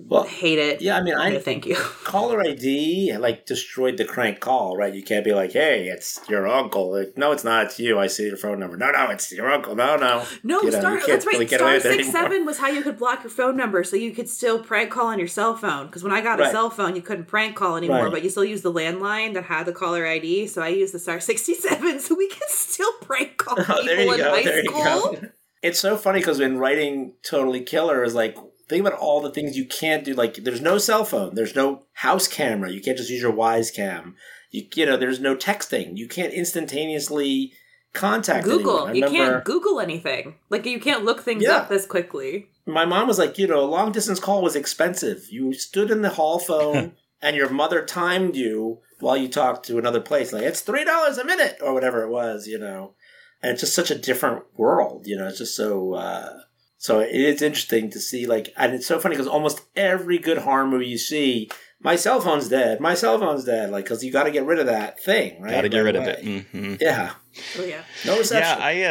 [0.00, 0.80] Well, Hate it.
[0.80, 0.96] yeah.
[0.96, 1.74] I mean, No, I thank you.
[2.04, 4.76] caller ID like destroyed the crank call.
[4.76, 4.94] Right?
[4.94, 7.66] You can't be like, "Hey, it's your uncle." Like, no, it's not.
[7.66, 7.98] It's you.
[7.98, 8.76] I see your phone number.
[8.76, 9.74] No, no, it's your uncle.
[9.74, 10.24] No, no.
[10.44, 11.00] No, You know, Star.
[11.04, 11.32] That's right.
[11.32, 12.12] really Star six anymore.
[12.12, 15.08] seven was how you could block your phone number, so you could still prank call
[15.08, 15.86] on your cell phone.
[15.86, 18.12] Because when I got a cell phone, you couldn't prank call anymore, Right.
[18.12, 20.46] but you still use the landline that had the caller ID.
[20.46, 23.82] So I used the star sixty seven, so we can still prank call oh, people
[23.90, 24.30] Oh, you in go.
[24.30, 25.28] high school.
[25.60, 28.36] It's so funny because in writing Totally Killer is like
[28.68, 30.14] think about all the things you can't do.
[30.14, 32.70] Like there's no cell phone, there's no house camera.
[32.70, 34.14] You can't just use your Wyze Cam.
[34.50, 35.96] You you know there's no texting.
[35.96, 37.52] You can't instantaneously
[37.94, 38.94] contact Google.
[38.94, 40.36] You can't Google anything.
[40.50, 41.56] Like you can't look things Yeah.
[41.56, 42.48] up this quickly.
[42.66, 45.24] my mom was like, you know, a long distance call was expensive.
[45.30, 46.92] You stood in the hall phone
[47.22, 50.32] and your mother timed you while you talked to another place.
[50.32, 52.94] Like it's three dollars a minute or whatever it was, you know.
[53.42, 55.28] And it's just such a different world, you know.
[55.28, 55.94] It's just so.
[55.94, 56.40] uh
[56.80, 60.38] So it is interesting to see, like, and it's so funny because almost every good
[60.38, 61.50] horror movie you see,
[61.80, 62.80] my cell phone's dead.
[62.80, 65.50] My cell phone's dead, like, because you got to get rid of that thing, right?
[65.50, 66.12] Got to get Right rid of away.
[66.22, 66.46] it.
[66.52, 67.14] hmm Yeah,
[67.58, 67.82] Oh yeah.
[68.06, 68.56] no Yeah.
[68.58, 68.82] I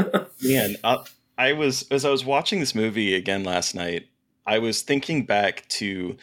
[0.00, 1.04] uh, man, uh,
[1.36, 4.06] I was as I was watching this movie again last night.
[4.46, 6.16] I was thinking back to,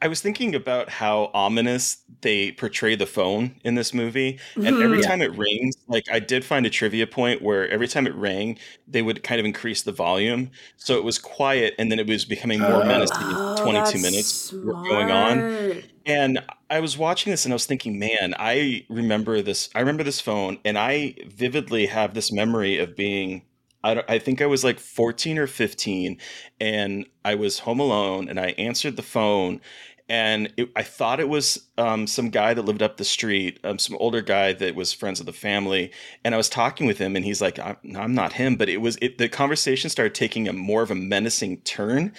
[0.00, 5.00] I was thinking about how ominous they portray the phone in this movie, and every.
[5.00, 5.06] Yeah.
[5.06, 8.58] time it rings, like I did find a trivia point where every time it rang,
[8.88, 12.24] they would kind of increase the volume, so it was quiet, and then it was
[12.24, 12.86] becoming more Oh.
[12.86, 13.16] menacing.
[13.20, 16.38] Oh, Twenty two minutes were going on, and
[16.70, 19.68] I was watching this and I was thinking, man, I remember this.
[19.74, 23.42] I remember this phone, and I vividly have this memory of being.
[23.84, 26.18] I, I think I was like 14 or 15,
[26.60, 29.60] and I was home alone, and I answered the phone,
[30.08, 33.78] and it, I thought it was um, some guy that lived up the street, um,
[33.78, 35.92] some older guy that was friends of the family,
[36.24, 38.78] and I was talking with him, and he's like, "I'm, I'm not him," but it
[38.78, 42.12] was it, the conversation started taking a more of a menacing turn,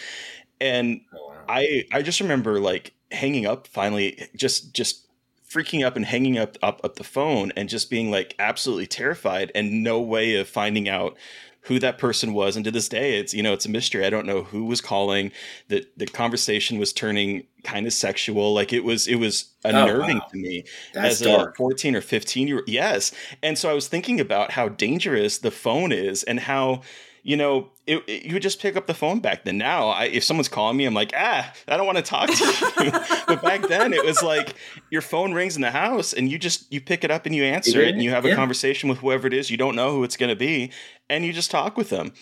[0.62, 1.36] and Oh, wow.
[1.50, 5.08] I I just remember like hanging up finally, just just
[5.50, 9.52] freaking up and hanging up up up the phone and just being like absolutely terrified
[9.56, 11.18] and no way of finding out
[11.66, 12.56] who that person was.
[12.56, 14.06] And to this day, it's you know it's a mystery.
[14.06, 15.32] I don't know who was calling.
[15.70, 18.54] That the conversation was turning kind of sexual.
[18.54, 20.28] Like it was it was oh, unnerving wow.
[20.32, 20.64] to me
[20.94, 21.56] That's as dark.
[21.56, 23.12] a 14 or 15 year yes
[23.42, 26.82] and so i was thinking about how dangerous the phone is and how
[27.24, 30.06] you know it, it- you would just pick up the phone back then now I,
[30.06, 32.92] if someone's calling me i'm like ah i don't want to talk to you
[33.28, 34.56] but back then it was like
[34.90, 37.44] your phone rings in the house and you just you pick it up and you
[37.44, 38.36] answer it and you have a Yeah.
[38.36, 40.72] conversation with whoever it is you don't know who it's going to be
[41.10, 42.14] and you just talk with them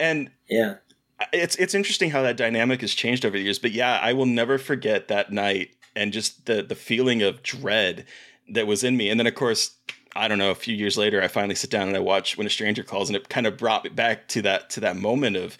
[0.00, 0.74] and yeah.
[1.32, 3.60] it's it's interesting how that dynamic has changed over the years.
[3.60, 8.04] But yeah, I will never forget that night and just the the feeling of dread
[8.48, 9.08] that was in me.
[9.08, 9.76] And then of course,
[10.16, 12.46] I don't know, a few years later I finally sit down and I watch When
[12.46, 15.36] a Stranger Calls and it kind of brought me back to that to that moment
[15.36, 15.58] of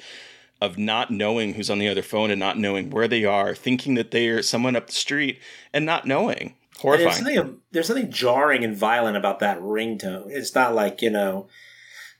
[0.61, 3.95] of not knowing who's on the other phone and not knowing where they are, thinking
[3.95, 5.39] that they are someone up the street
[5.73, 6.55] and not knowing.
[6.83, 7.15] And there's Horrifying.
[7.17, 10.27] something there's something jarring and violent about that ringtone.
[10.29, 11.49] It's not like you know,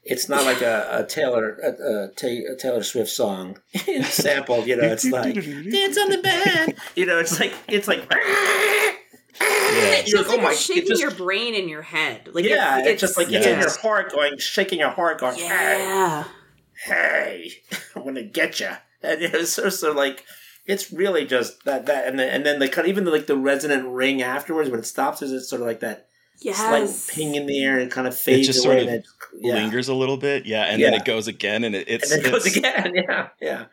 [0.03, 3.59] it's not like a, a Taylor a, a, a Taylor Swift song
[4.03, 4.67] sampled.
[4.67, 6.77] You know, it's like dance on the bed.
[6.95, 8.11] You know, it's like it's like.
[9.75, 9.97] Yeah.
[9.97, 12.29] You're just like, like oh my- it's shaking it just- your brain in your head.
[12.33, 15.37] Like yeah, it's, it's, just like it's in your heart, going shaking your heart, going
[15.37, 16.25] hey, yeah.
[16.87, 17.53] hey,
[17.97, 18.71] I'm gonna get you.
[19.03, 20.25] And it was so so like
[20.67, 23.37] it's really just that that and then and then the kind even the, like the
[23.37, 26.07] resonant ring afterwards when it stops is it's sort of like that
[26.41, 26.57] Yes.
[26.59, 28.89] slight ping in the air and it kind of fades It fades just away sort
[28.89, 29.07] of and it,
[29.41, 29.55] yeah.
[29.55, 32.29] lingers a little bit, yeah, and then it goes again, and it, it's and then
[32.29, 32.93] it goes it's- again.
[33.09, 33.65] Yeah, yeah.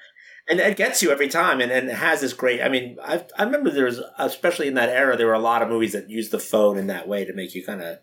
[0.48, 2.62] And it gets you every time, and, and it has this great.
[2.62, 5.62] I mean, I I remember there was, especially in that era, there were a lot
[5.62, 8.00] of movies that used the phone in that way to make you kind of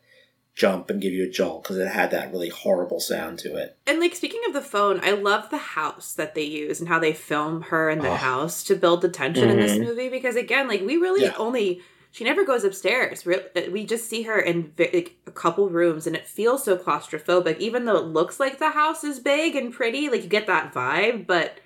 [0.55, 3.77] jump and give you a jolt because it had that really horrible sound to it.
[3.87, 6.99] And like speaking of the phone, I love the house that they use and how
[6.99, 8.17] they film her in the Oh.
[8.17, 9.85] house to build the tension in this Mhm.
[9.85, 10.09] movie.
[10.09, 11.35] Because again, like we really Yeah.
[11.37, 11.81] only
[12.11, 13.25] she never goes upstairs.
[13.27, 13.39] Uh,
[13.71, 17.59] We just see her in like, a couple rooms, and it feels so claustrophobic.
[17.59, 20.73] Even though it looks like the house is big and pretty, like you get that
[20.73, 21.59] vibe, but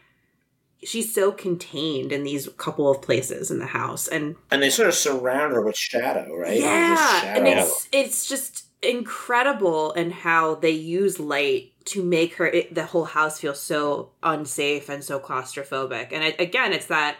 [0.84, 4.88] she's so contained in these couple of places in the house, and And they sort
[4.88, 6.60] of surround her with shadow, right?
[6.60, 12.74] Yeah, and it's it's just incredible in how they use light to make her it,
[12.74, 16.12] the whole house feel so unsafe and so claustrophobic.
[16.12, 17.16] And again, it's that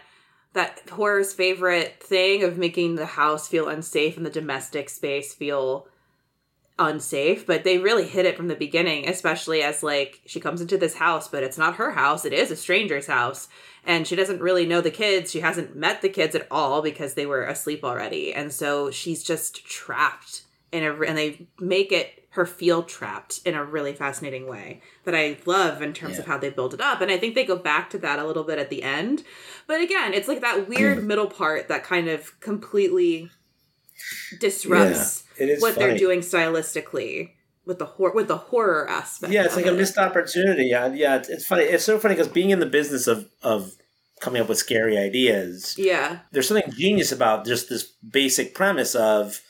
[0.53, 5.87] that horror's favorite thing of making the house feel unsafe and the domestic space feel
[6.79, 10.77] unsafe but they really hit it from the beginning especially as like she comes into
[10.77, 13.47] this house but it's not her house it is a stranger's house
[13.85, 17.13] and she doesn't really know the kids she hasn't met the kids at all because
[17.13, 22.23] they were asleep already and so she's just trapped in a and they make it
[22.31, 26.39] her feel trapped in a really fascinating way that I love in terms of how
[26.39, 28.57] they build it up and I think they go back to that a little bit
[28.57, 29.23] at the end
[29.67, 31.03] but again it's like that weird mm.
[31.03, 33.29] middle part that kind of completely
[34.39, 37.31] disrupts It what they're doing stylistically
[37.65, 40.65] with the hor- with the horror aspect Yeah, it's like a missed opportunity.
[40.65, 41.15] Yeah, yeah.
[41.17, 41.63] It's, it's funny.
[41.63, 43.71] It's so funny because being in the business of of
[44.21, 49.41] coming up with scary ideas, yeah there's something genius about just this basic premise of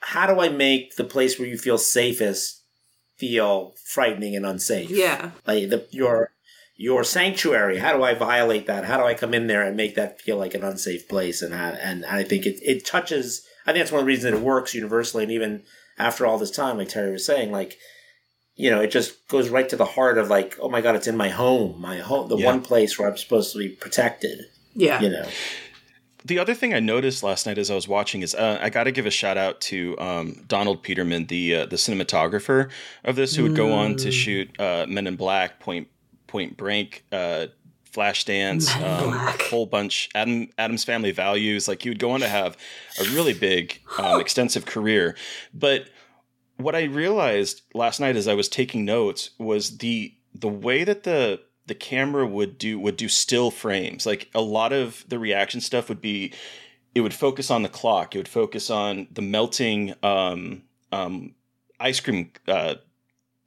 [0.00, 2.62] how do I make the place where you feel safest
[3.16, 4.90] feel frightening and unsafe?
[4.90, 6.30] yeah like the your
[6.80, 7.76] your sanctuary.
[7.76, 8.86] How do I violate that?
[8.86, 11.42] How do I come in there and make that feel like an unsafe place?
[11.42, 13.46] And how, and I think it it touches.
[13.66, 15.62] I think that's one of the reasons it works universally, and even
[15.98, 17.78] after all this time, like Terry was saying, like
[18.56, 21.06] you know, it just goes right to the heart of like, oh my god, it's
[21.06, 22.46] in my home, my home, the Yeah.
[22.46, 24.38] one place where I'm supposed to be protected.
[24.74, 25.26] yeah You know,
[26.26, 28.84] The other thing I noticed last night as I was watching is uh, I got
[28.84, 32.70] to give a shout out to um, Donald Peterman, the uh, the cinematographer
[33.04, 35.88] of this, who would go on to shoot uh, Men in Black, Point
[36.26, 37.46] Point Break, uh,
[37.92, 40.08] Flashdance, um, a whole bunch.
[40.14, 41.68] Adam Addams Family Values.
[41.68, 42.56] Like he would go on to have
[43.00, 45.16] a really big, um, extensive career.
[45.52, 45.88] But
[46.56, 51.04] what I realized last night as I was taking notes was the the way that
[51.04, 54.06] the the camera would do would do still frames.
[54.06, 56.32] Like a lot of the reaction stuff would be
[56.94, 58.14] it would focus on the clock.
[58.14, 61.34] It would focus on the melting um, um,
[61.78, 62.76] ice cream uh,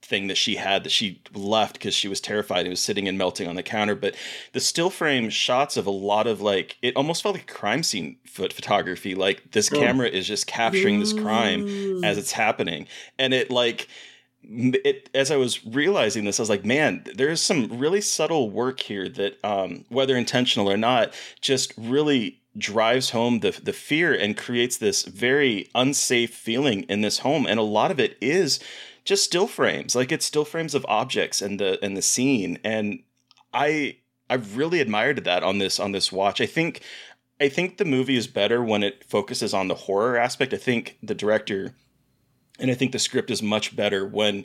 [0.04, 2.66] thing that she had that she left because she was terrified.
[2.66, 3.94] It was sitting and melting on the counter.
[3.94, 4.14] But
[4.52, 8.16] the still frame shots of a lot of like it almost felt like crime scene
[8.26, 9.14] foot photography.
[9.14, 12.86] Like this camera is just capturing this crime as it's happening,
[13.18, 13.88] and it like
[14.46, 18.80] it as I was realizing this, I was like, man, there's some really subtle work
[18.80, 24.36] here that, um, whether intentional or not, just really drives home the the fear and
[24.36, 27.46] creates this very unsafe feeling in this home.
[27.46, 28.60] And a lot of it is
[29.04, 32.58] just still frames, like it's still frames of objects and the and the scene.
[32.64, 33.02] And
[33.52, 33.98] I
[34.28, 36.40] I really admired that on this on this watch.
[36.40, 36.80] I think
[37.40, 40.54] I think the movie is better when it focuses on the horror aspect.
[40.54, 41.74] I think the director
[42.58, 44.44] and I think the script is much better when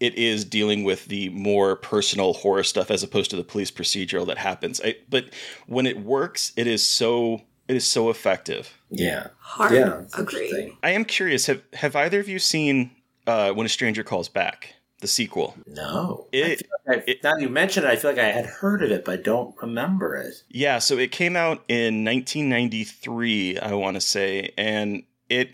[0.00, 4.26] it is dealing with the more personal horror stuff as opposed to the police procedural
[4.26, 4.80] that happens.
[4.84, 5.30] I, but
[5.66, 8.78] when it works, it is so it is so effective.
[8.90, 10.76] yeah, hard yeah, agree.
[10.82, 12.92] I am curious have have either of you seen
[13.28, 15.54] uh, When a Stranger Calls Back, the sequel?
[15.66, 18.90] No, It- like it- now you mention it, I feel like I had heard of
[18.90, 20.34] it, but I don't remember it.
[20.48, 25.50] Yeah, so it came out in 1993, I want to say, and it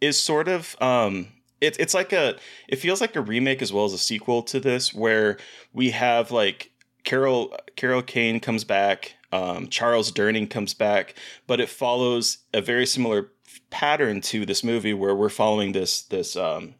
[0.00, 1.28] is sort of um
[1.60, 2.36] it, it's like a
[2.68, 5.38] it feels like a remake as well as a sequel to this where
[5.72, 6.70] we have like
[7.04, 11.14] Carol Carol Kane comes back, um, Charles Durning comes back,
[11.46, 13.30] but it follows a very similar
[13.70, 16.74] pattern to this movie where we're following this this um,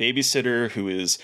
[0.00, 1.18] babysitter who is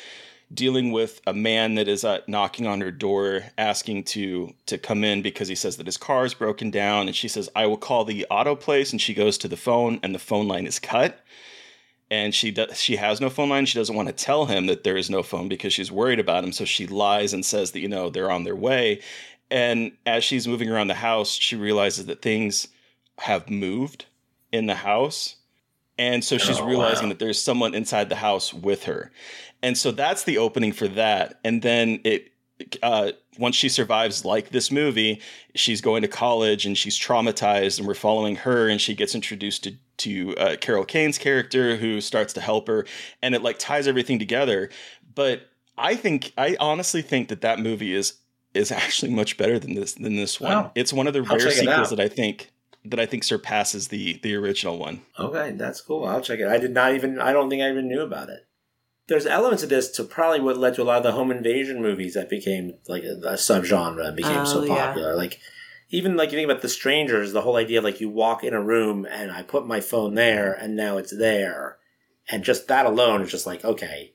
[0.53, 5.03] dealing with a man that is uh, knocking on her door asking to to come
[5.03, 7.09] in because he says that his car is broken down.
[7.09, 8.93] And she says I will call the auto place.
[8.93, 11.21] And she goes to the phone and the phone line is cut.
[12.11, 13.67] And she does she has no phone line.
[13.67, 16.45] She doesn't want to tell him that there is no phone because she's worried about
[16.45, 16.53] him.
[16.53, 19.01] So she lies and says that you know they're on their way.
[19.51, 22.69] And as she's moving around the house she realizes that things
[23.19, 24.07] have moved
[24.53, 25.37] in the house
[25.99, 27.09] and so she's Oh, realizing wow.
[27.11, 29.11] that there's someone inside the house with her
[29.63, 32.33] and so that's the opening for that and then it
[32.83, 35.21] uh, once she survives like this movie,
[35.55, 39.65] she's going to college and she's traumatized, and we're following her, and she gets introduced
[39.65, 42.87] to to uh, Carol Kane's character who starts to help her,
[43.23, 44.71] and it like ties everything together.
[45.15, 48.15] But I think I honestly think that that movie is
[48.55, 50.53] is actually much better than this than this one.
[50.53, 50.73] Wow.
[50.75, 51.87] It's one of the I'll rare check it out.
[51.87, 52.53] sequels that I think
[52.91, 55.03] that I think surpasses the the original one.
[55.19, 56.05] Okay, that's cool.
[56.05, 56.49] I'll check it.
[56.49, 57.21] I did not even.
[57.21, 58.47] I don't think I even knew about it.
[59.09, 61.81] There's elements of this to probably what led to a lot of the home invasion
[61.81, 64.87] movies that became like uh, a, a subgenre and became so Oh, yeah.
[64.89, 65.15] popular.
[65.15, 65.39] Like
[65.91, 68.53] even like you think about the strangers, the whole idea of like you walk in
[68.53, 71.79] a room and I put my phone there and now it's there,
[72.29, 74.15] and just that alone is just like okay,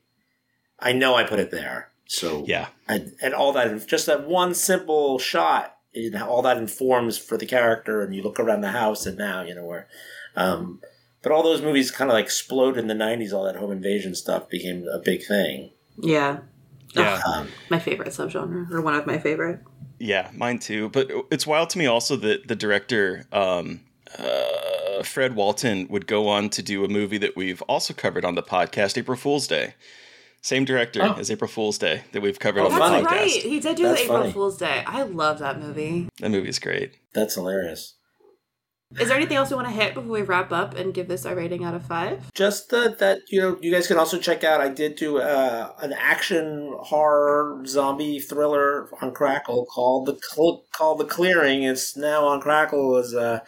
[0.78, 1.90] I know I put it there.
[2.06, 6.56] So Yeah, and, and all that just that one simple shot and how all that
[6.56, 9.86] informs for the character and you look around the house and now you know where
[10.36, 10.80] um
[11.22, 14.14] but all those movies kind of like exploded in the 90s all that home invasion
[14.14, 16.38] stuff became a big thing Yeah.
[16.94, 17.20] yeah.
[17.26, 19.60] um, My favorite subgenre, or one of my favorite.
[19.98, 20.88] Yeah, mine too.
[20.88, 23.82] But it's wild to me also that the director, um,
[24.18, 28.34] uh, Fred Walton, would go on to do a movie that we've also covered on
[28.34, 29.74] the podcast, April Fool's Day.
[30.42, 31.14] Same director Oh.
[31.18, 33.02] as April Fool's Day that we've covered Oh, on the funny.
[33.02, 33.16] That's podcast.
[33.16, 33.30] right.
[33.42, 34.32] He did do That's April funny.
[34.32, 34.82] Fool's Day.
[34.86, 36.08] I love that movie.
[36.20, 36.96] That movie is great.
[37.14, 37.94] that's hilarious
[38.98, 41.24] Is there anything else you want to hit before we wrap up and give this
[41.24, 42.30] our rating out of five?
[42.34, 45.72] just that that you know you guys can also check out i did do uh,
[45.80, 52.26] an action horror zombie thriller on crackle called the Cl- called the clearing it's now
[52.26, 53.42] on crackle as a,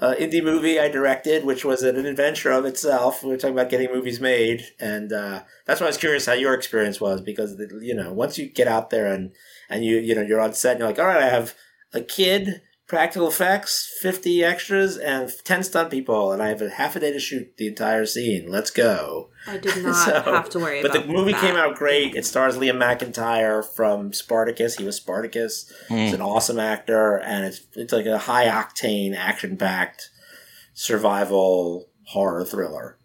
[0.00, 3.22] a indie movie i directed which was an adventure of itself.
[3.22, 6.32] We were talking about getting movies made and uh, that's why i was curious how
[6.32, 9.32] your experience was because you know once you get out there and
[9.68, 11.54] and you you know you're on set and you're like all right i have
[11.92, 16.96] a kid practical effects, 50 extras, and 10 stunt people, and I have a half
[16.96, 18.50] a day to shoot the entire scene.
[18.50, 19.30] Let's go.
[19.46, 21.00] I did not So- have to worry about that.
[21.00, 21.40] But the movie that.
[21.40, 22.14] came out great.
[22.14, 24.76] It stars Liam McIntyre from Spartacus.
[24.76, 25.72] He was Spartacus.
[25.88, 25.96] Hmm.
[25.96, 30.10] He's an awesome actor, and it's it's like a high octane, action packed
[30.74, 32.98] survival horror thriller.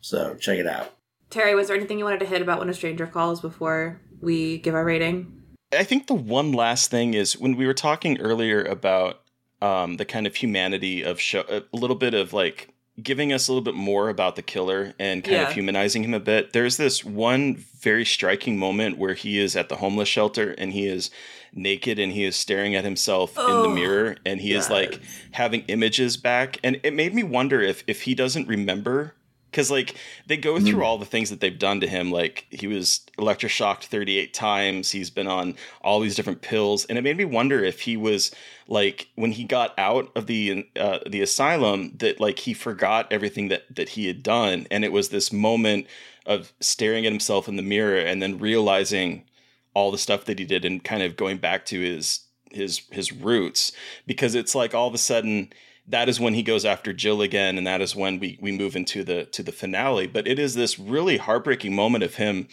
[0.00, 0.94] So check it out.
[1.30, 4.58] Terry, was there anything you wanted to hit about When a Stranger Calls before we
[4.58, 5.37] give our rating?
[5.72, 9.20] I think the one last thing is when we were talking earlier about
[9.60, 12.68] um, the kind of humanity of show, a little bit of like
[13.02, 15.48] giving us a little bit more about the killer and kind Yeah.
[15.48, 16.52] of humanizing him a bit.
[16.52, 20.86] There's this one very striking moment where he is at the homeless shelter and he
[20.86, 21.10] is
[21.52, 25.00] naked and he is staring at himself in Oh, the mirror and he is like
[25.32, 29.14] having images back and it made me wonder if if he doesn't remember
[29.50, 29.94] because like
[30.26, 32.10] they go through all the things that they've done to him.
[32.10, 34.90] Like he was electroshocked 38 times.
[34.90, 36.84] He's been on all these different pills.
[36.84, 38.30] And it made me wonder if he was
[38.66, 43.48] like when he got out of the uh, the asylum that like he forgot everything
[43.48, 44.66] that that he had done.
[44.70, 45.86] And it was this moment
[46.26, 49.24] of staring at himself in the mirror and then realizing
[49.72, 52.20] all the stuff that he did and kind of going back to his
[52.50, 53.72] his his roots.
[54.06, 55.52] Because it's like all of a sudden
[55.88, 58.76] that is when he goes after Jill again, and that is when we we move
[58.76, 60.06] into the to the finale.
[60.06, 62.48] But it is this really heartbreaking moment of him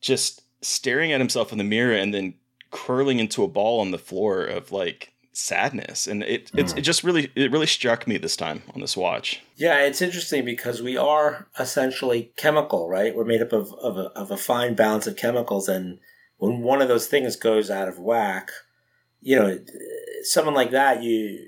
[0.00, 2.34] just staring at himself in the mirror and then
[2.70, 6.06] curling into a ball on the floor of like sadness.
[6.06, 6.82] And it it's, it mm.
[6.82, 9.42] just really it really struck me this time on this watch.
[9.56, 13.14] Yeah, it's interesting because we are essentially chemical, right?
[13.14, 15.68] We're made up of, of, a, of a fine balance of chemicals.
[15.68, 15.98] And
[16.38, 18.50] when one of those things goes out of whack,
[19.20, 19.58] you know,
[20.22, 21.38] someone like that, you,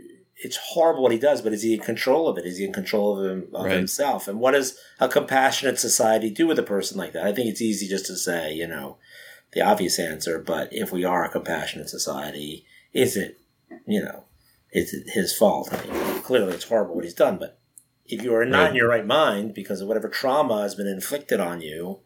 [0.44, 2.44] it's horrible what he does, but is he in control of it?
[2.44, 3.76] Is he in control of, him, of Right.
[3.76, 4.26] himself?
[4.28, 7.24] And what does a compassionate society do with a person like that?
[7.26, 8.98] I think it's easy just to say, you know,
[9.52, 13.40] the obvious answer, but if we are a compassionate society, is it,
[13.86, 14.24] you know,
[14.72, 15.72] is it his fault?
[15.72, 17.58] I mean, clearly it's horrible what he's done, but
[18.06, 21.38] if you are not in your right mind because of whatever trauma has been inflicted
[21.40, 22.00] on you,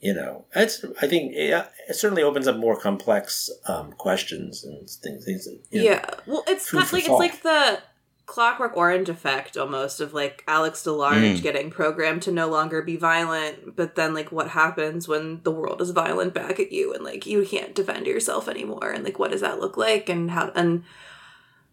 [0.00, 4.88] you know, it's, I think it, it certainly opens up more complex um, questions and
[4.88, 5.24] things.
[5.24, 6.10] things that, you know, Yeah.
[6.26, 7.80] Well, it's Food not for like it's like the
[8.26, 11.42] Clockwork Orange effect almost of like Alex DeLarge Mm.
[11.42, 15.82] getting programmed to no longer be violent, but then like what happens when the world
[15.82, 19.32] is violent back at you and like you can't defend yourself anymore and like what
[19.32, 20.84] does that look like and how and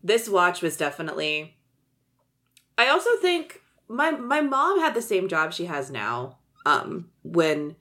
[0.03, 1.55] this watch was definitely
[2.77, 7.75] I also think my my mom had the same job she has now um when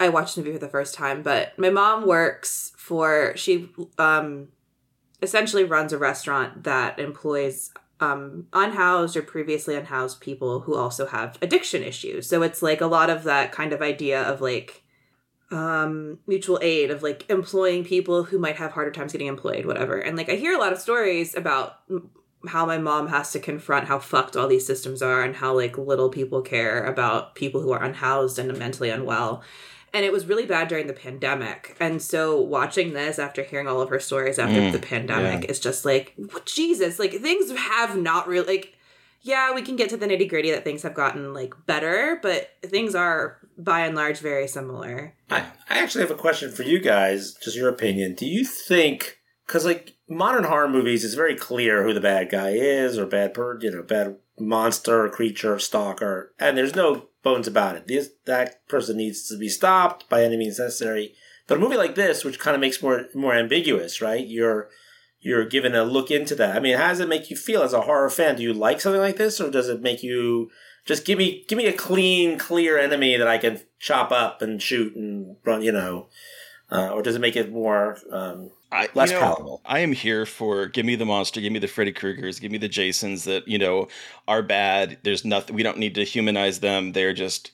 [0.00, 4.48] I watched the movie for the first time, but my mom works for she um
[5.22, 7.70] essentially runs a restaurant that employs
[8.00, 12.26] um unhoused or previously unhoused people who also have addiction issues.
[12.26, 14.82] So it's like a lot of that kind of idea of like
[15.50, 19.98] um mutual aid of like employing people who might have harder times getting employed whatever
[19.98, 21.80] and like i hear a lot of stories about
[22.46, 25.76] how my mom has to confront how fucked all these systems are and how like
[25.76, 29.42] little people care about people who are unhoused and mentally unwell
[29.92, 31.76] and it was really bad during the pandemic.
[31.80, 35.50] And so watching this after hearing all of her stories after Mm, the pandemic yeah.
[35.50, 38.74] is just like what- Jesus, like things have not really like
[39.22, 42.52] yeah, we can get to the nitty gritty that things have gotten like better, but
[42.64, 45.14] things are by and large very similar.
[45.30, 48.14] I, I actually have a question for you guys, just your opinion.
[48.14, 52.52] Do you think, because like modern horror movies, it's very clear who the bad guy
[52.52, 57.76] is or bad bird, you know, bad monster, creature, stalker, and there's no bones about
[57.76, 57.86] it.
[57.86, 61.14] This that person needs to be stopped by any means necessary.
[61.46, 64.26] But a movie like this, which kind of makes more more ambiguous, right?
[64.26, 64.68] You're
[65.20, 66.56] you're given a look into that.
[66.56, 68.36] I mean, how does it make you feel as a horror fan?
[68.36, 70.50] Do you like something like this, or does it make you
[70.86, 74.62] just give me give me a clean, clear enemy that I can chop up and
[74.62, 75.62] shoot and run?
[75.62, 76.08] You know,
[76.70, 77.98] uh, or does it make it more?
[78.10, 79.62] Um, I, Less you know, palatable.
[79.64, 82.58] I am here for give me the monster, give me the Freddy Kruegers, give me
[82.58, 83.88] the Jasons that you know
[84.28, 84.98] are bad.
[85.02, 85.56] There's nothing.
[85.56, 86.92] We don't need to humanize them.
[86.92, 87.52] They're just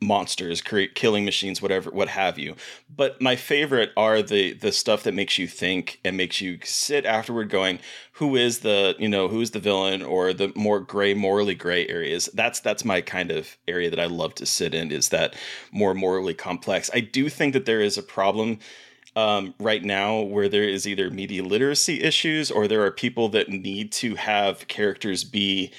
[0.00, 2.56] monsters, create killing machines, whatever, what have you.
[2.94, 7.04] But my favorite are the the stuff that makes you think and makes you sit
[7.04, 7.80] afterward going,
[8.12, 11.86] who is the you know who is the villain or the more gray, morally gray
[11.88, 12.28] areas.
[12.34, 14.90] That's that's my kind of area that I love to sit in.
[14.90, 15.34] Is that
[15.70, 16.90] more morally complex?
[16.94, 18.58] I do think that there is a problem
[19.20, 23.50] um, right now where there is either media literacy issues or there are people that
[23.50, 25.70] need to have characters be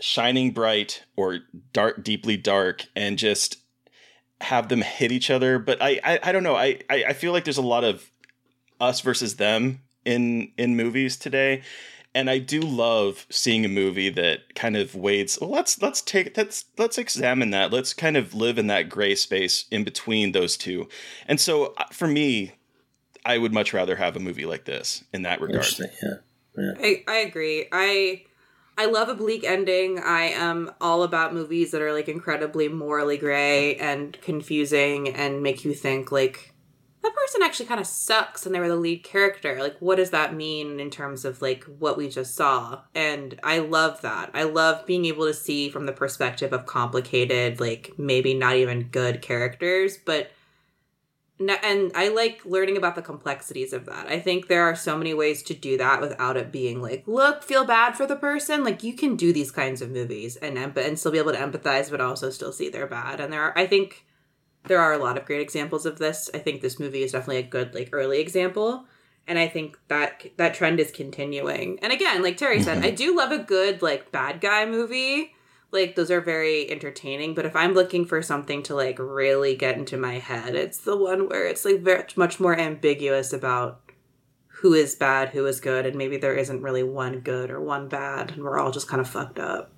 [0.00, 1.40] shining bright or
[1.72, 3.58] dark, deeply dark, and just
[4.40, 5.60] have them hit each other.
[5.60, 6.56] But I, I, I don't know.
[6.56, 8.10] I, I, I feel like there's a lot of
[8.80, 11.62] us versus them in in movies today.
[12.14, 15.40] And I do love seeing a movie that kind of waits.
[15.40, 17.72] Well, let's let's take let's let's examine that.
[17.72, 20.88] Let's kind of live in that gray space in between those two.
[21.28, 22.52] And so uh, for me,
[23.24, 25.64] I would much rather have a movie like this in that regard.
[25.64, 25.90] interesting.
[26.02, 26.72] Yeah.
[26.80, 27.66] I, I agree.
[27.70, 28.24] I
[28.76, 29.98] I love a bleak ending.
[29.98, 35.64] I am all about movies that are like incredibly morally gray and confusing and make
[35.64, 36.49] you think like
[37.02, 39.58] that person actually kind of sucks and they were the lead character.
[39.60, 42.82] Like what does that mean in terms of like what we just saw?
[42.94, 44.30] And I love that.
[44.34, 48.88] I love being able to see from the perspective of complicated like maybe not even
[48.88, 50.30] good characters, but
[51.40, 54.06] and I like learning about the complexities of that.
[54.08, 57.42] I think there are so many ways to do that without it being like, look,
[57.42, 58.62] feel bad for the person.
[58.62, 61.90] Like you can do these kinds of movies and and still be able to empathize,
[61.90, 63.20] but also still see they're bad.
[63.20, 64.04] And there are, I think,
[64.66, 66.30] there are a lot of great examples of this.
[66.34, 68.86] I think this movie is definitely a good like early example,
[69.26, 71.78] and I think that that trend is continuing.
[71.80, 72.96] And again, like Terry said, I mm-hmm.
[72.96, 75.32] do love a good like bad guy movie.
[75.72, 77.34] Like those are very entertaining.
[77.34, 80.96] But if i'm looking for something to like really get into my head it's the
[80.96, 83.80] one where it's like very much more ambiguous about
[84.60, 85.86] who is bad who is good.
[85.86, 88.32] And maybe there isn't really one good or one bad.
[88.32, 89.72] And we're all just kind of fucked up.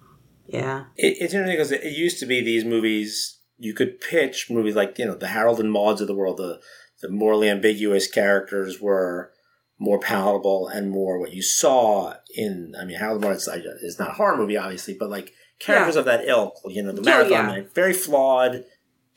[0.47, 0.87] Yeah.
[0.97, 4.75] It, it's interesting because it, it used to be these movies you could pitch movies
[4.77, 6.39] like you know the Harold and Maudes of the world.
[6.39, 6.61] The
[7.01, 9.33] the morally ambiguous characters were
[9.79, 12.75] more palatable and more what you saw in.
[12.81, 13.49] I mean, Harold and Maudes
[13.83, 16.01] is not a horror movie, obviously, but like characters Yeah.
[16.01, 16.55] of that ilk.
[16.67, 17.47] You know, the Oh, marathon yeah.
[17.47, 18.65] man, very flawed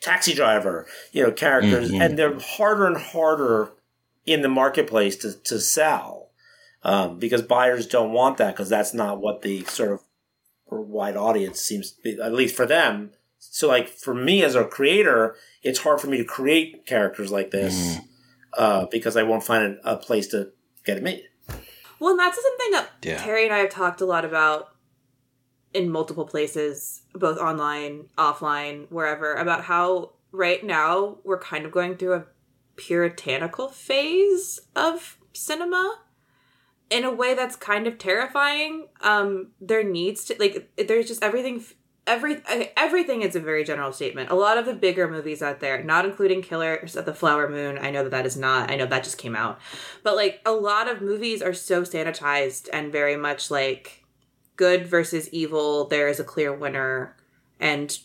[0.00, 0.86] taxi driver.
[1.12, 2.00] You know, characters, Mhm.
[2.00, 3.72] and they're harder and harder
[4.24, 6.30] in the marketplace to to sell.
[6.82, 10.00] Um, because buyers don't want that because that's not what the sort of
[10.70, 13.12] wide audience seems to be, at least for them.
[13.38, 17.50] So, like for me as a creator, it's hard for me to create characters like
[17.50, 17.96] this
[18.56, 20.50] uh, because I won't find a, a place to
[20.84, 21.22] get it made.
[22.00, 23.18] well and that's something that Yeah.
[23.18, 24.68] terry and i have talked a lot about
[25.74, 31.96] in multiple places both online offline wherever about how right now we're kind of going
[31.96, 32.24] through a
[32.76, 35.98] puritanical phase of cinema
[36.88, 41.62] in a way that's kind of terrifying um there needs to like there's just everything
[42.06, 42.40] every
[42.76, 46.04] everything is a very general statement a lot of the bigger movies out there not
[46.04, 49.02] including killers of the flower moon i know that that is not i know that
[49.02, 49.58] just came out
[50.02, 54.04] but like a lot of movies are so sanitized and very much like
[54.56, 57.16] good versus evil there is a clear winner
[57.58, 57.98] and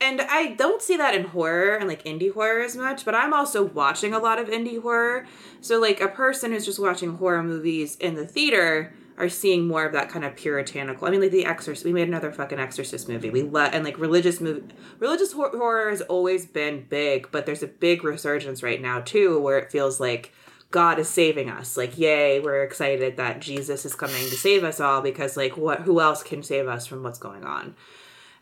[0.00, 3.32] and I don't see that in horror and like indie horror as much, but I'm
[3.32, 5.26] also watching a lot of indie horror.
[5.62, 9.84] So like a person who's just watching horror movies in the theater are seeing more
[9.84, 11.06] of that kind of puritanical.
[11.06, 11.84] I mean, like The Exorcist.
[11.84, 13.30] We made another fucking Exorcist movie.
[13.30, 14.62] We let and like religious movie,
[14.98, 19.38] religious hor- horror has always been big, but there's a big resurgence right now too,
[19.40, 20.32] where it feels like
[20.70, 21.76] God is saving us.
[21.76, 25.82] Like, yay, we're excited that Jesus is coming to save us all because like what?
[25.82, 27.76] Who else can save us from what's going on?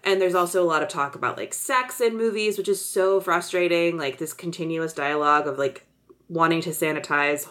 [0.05, 3.20] And there's also a lot of talk about like sex in movies, which is so
[3.20, 3.99] frustrating.
[3.99, 5.87] Like this continuous dialogue of like
[6.31, 7.51] wanting to sanitize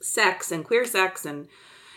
[0.00, 1.46] sex and queer sex, and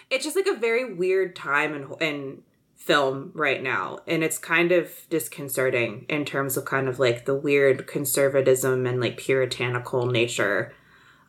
[0.10, 2.42] it's just like a very weird time in in
[2.76, 7.34] film right now and it's kind of disconcerting in terms of kind of like the
[7.34, 10.72] weird conservatism and like puritanical nature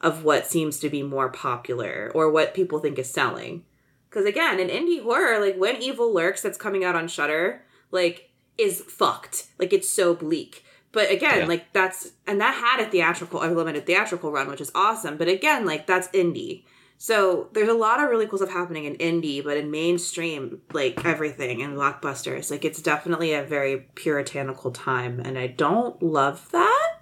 [0.03, 3.65] of what seems to be more popular or what people think is selling.
[4.11, 8.29] Because again in indie horror like when evil lurks that's coming out on Shudder like
[8.59, 9.47] is fucked.
[9.59, 10.63] Like it's so bleak.
[10.93, 11.47] But again Yeah.
[11.47, 15.29] like that's and that had a theatrical a limited theatrical run which is awesome but
[15.29, 16.65] again like that's indie
[16.99, 21.05] so there's a lot of really cool stuff happening in indie, but in mainstream, like
[21.05, 26.99] everything in blockbusters, like it's definitely a very puritanical time, and I don't love that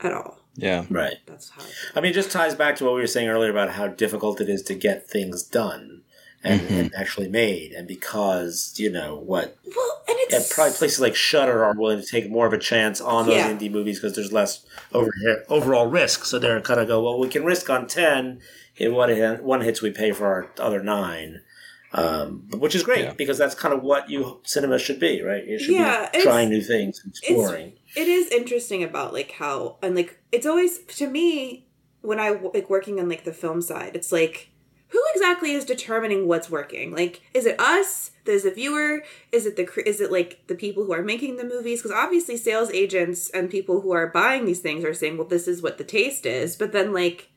[0.00, 0.38] at all.
[0.54, 0.84] Yeah.
[0.90, 1.16] Right.
[1.26, 1.62] That's how.
[1.62, 1.98] I.
[1.98, 4.40] I mean, it just ties back to what we were saying earlier about how difficult
[4.40, 6.02] it is to get things done
[6.42, 6.70] and, Mhm.
[6.70, 11.14] and actually made, and because you know what, Well, and yeah, it's probably places like
[11.14, 13.50] Shudder are willing to take more of a chance on those Yeah.
[13.52, 14.60] indie movies because there's less
[14.92, 15.10] over
[15.48, 16.24] overall risk.
[16.24, 18.40] So they're kind of go, well, we can risk on ten.
[18.72, 21.42] Hit what hit, one hits we pay for our other nine.
[21.92, 23.12] Um, which is great Yeah.
[23.14, 25.42] because that's kind of what you cinema should be, right?
[25.44, 27.72] It should Yeah, be trying new things, exploring.
[27.96, 31.66] it is interesting about like how and like it's always to me
[32.02, 34.49] when I like working on like the film side, it's like
[34.90, 36.92] who exactly is determining what's working?
[36.92, 38.10] Like, is it us?
[38.26, 39.02] Is the viewer?
[39.32, 41.82] Is it the is it like the people who are making the movies?
[41.82, 45.48] Because obviously, sales agents and people who are buying these things are saying, "Well, this
[45.48, 47.30] is what the taste is." But then, like,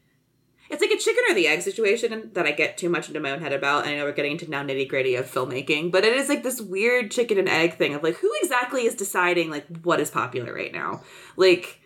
[0.70, 3.32] it's like a chicken or the egg situation that I get too much into my
[3.32, 3.86] own head about.
[3.86, 6.62] I know we're getting into now nitty gritty of filmmaking, but it is like this
[6.62, 10.54] weird chicken and egg thing of like who exactly is deciding like what is popular
[10.54, 11.04] right now?
[11.38, 11.83] Like,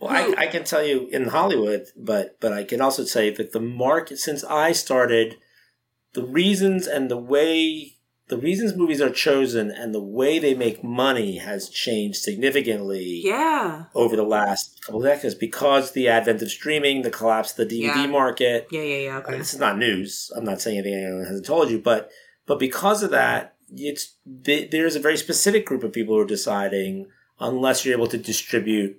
[0.00, 3.52] Well, I, I can tell you in Hollywood, but but I can also say that
[3.52, 5.36] the market since I started,
[6.14, 7.94] the reasons and the way
[8.28, 13.84] the reasons movies are chosen and the way they make money has changed significantly yeah,
[13.94, 17.80] over the last couple of decades because the advent of streaming, the collapse of the
[17.80, 18.06] DVD Yeah.
[18.06, 18.68] market.
[18.70, 19.18] yeah, yeah, yeah.
[19.18, 19.38] Okay.
[19.38, 20.30] This is not news.
[20.36, 22.10] I'm not saying anything anyone hasn't told you, but
[22.46, 27.06] but because of that, it's there's a very specific group of people who are deciding
[27.40, 28.96] unless you're able to distribute,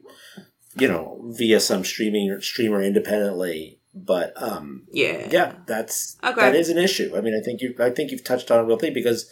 [0.82, 3.80] you know, via some streaming or streamer independently.
[3.94, 6.40] But um, Yeah, yeah, that's Okay.
[6.42, 7.14] that is an issue.
[7.18, 9.30] I mean, I think you I think you've touched on a real thing because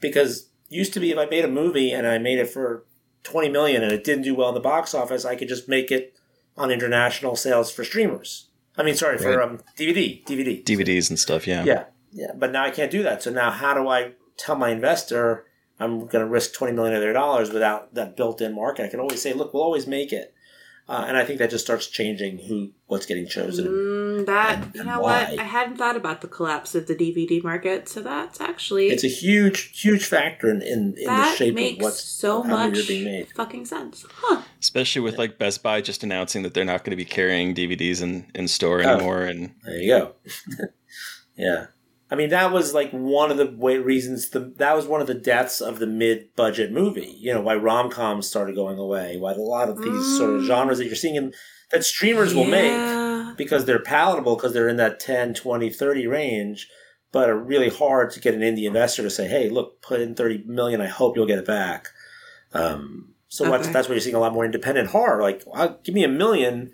[0.00, 2.84] because used to be if I made a movie and I made it for
[3.22, 5.90] twenty million and it didn't do well in the box office, I could just make
[5.90, 6.14] it
[6.56, 8.48] on international sales for streamers.
[8.76, 11.46] I mean, sorry for um, DVD, DVD, DVDs and stuff.
[11.46, 11.62] Yeah.
[11.64, 12.32] Yeah, yeah.
[12.34, 13.22] But now I can't do that.
[13.22, 15.44] So now, how do I tell my investor
[15.78, 18.86] I'm going to risk twenty million of their dollars without that built-in market?
[18.86, 20.34] I can always say, look, we'll always make it.
[20.88, 23.66] Uh, and I think that just starts changing who what's getting chosen.
[23.66, 25.24] Mm, that and- you and know why.
[25.30, 25.38] what?
[25.38, 29.08] I hadn't thought about the collapse of the DVD market, so that's actually It's a
[29.08, 32.84] huge, huge factor in, in, in the that shape of what's so how movies much
[32.84, 33.28] are being made.
[33.34, 34.42] fucking sense, huh?
[34.60, 38.02] Especially with like Best Buy just announcing that they're not going to be carrying DVDs
[38.02, 38.88] in, in store Oh.
[38.94, 39.22] anymore.
[39.22, 40.12] And There you go.
[41.36, 41.66] yeah.
[42.12, 44.28] I mean, that was like one of the way, reasons.
[44.28, 47.14] The, that was one of the deaths of the mid-budget movie.
[47.18, 49.16] You know, why rom-coms started going away.
[49.16, 50.44] Why a lot of these sort of Mm.
[50.44, 51.32] genres that you're seeing in,
[51.70, 52.84] that streamers will make
[53.38, 56.68] because they're palatable because they're in that 10, 20, 30 range,
[57.12, 60.14] but are really hard to get an indie investor to say, "Hey, look, put in
[60.14, 60.82] 30 million.
[60.82, 61.88] I hope you'll get it back."
[62.52, 63.72] Um, so Okay.
[63.72, 65.22] that's why you're seeing a lot more independent horror.
[65.22, 66.72] Like, well, give me a million,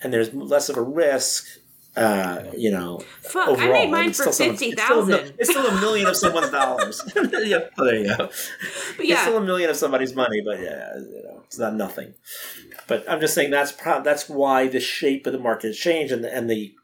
[0.00, 1.44] and there's less of a risk.
[1.96, 5.00] Uh, you know, Fuck, overall, I made mine it's for still someone's- fifty it's still
[5.00, 5.34] a mil- thousand.
[5.38, 7.02] It's still a million of someone's dollars.
[7.16, 8.16] yeah, oh, there you go.
[8.26, 12.12] But It's still a million of somebody's money, but yeah, you know, it's not nothing.
[12.86, 16.12] But I'm just saying that's pro- that's why the shape of the market has changed,
[16.12, 16.74] and the, and the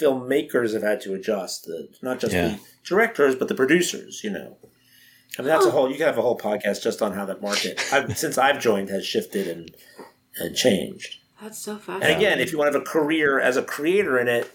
[0.00, 1.64] filmmakers have had to adjust.
[1.66, 2.48] The, not just Yeah.
[2.48, 4.22] the directors, but the producers.
[4.22, 4.56] You know,
[5.36, 5.90] I mean that's a whole.
[5.90, 8.88] You can have a whole podcast just on how that market, I've, since I've joined,
[8.90, 9.74] has shifted and
[10.38, 11.16] and changed.
[11.44, 14.28] That's so And again, if you want to have a career as a creator in
[14.28, 14.50] it,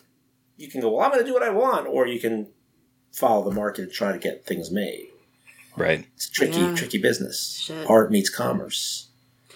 [0.57, 2.51] you can go, well, I'm going to do what I want, or you can
[3.13, 5.07] follow the market and try to get things made.
[5.77, 6.05] right.
[6.15, 6.75] It's a tricky, Yeah.
[6.75, 7.59] tricky business.
[7.61, 7.89] Shit.
[7.89, 9.09] Art meets commerce.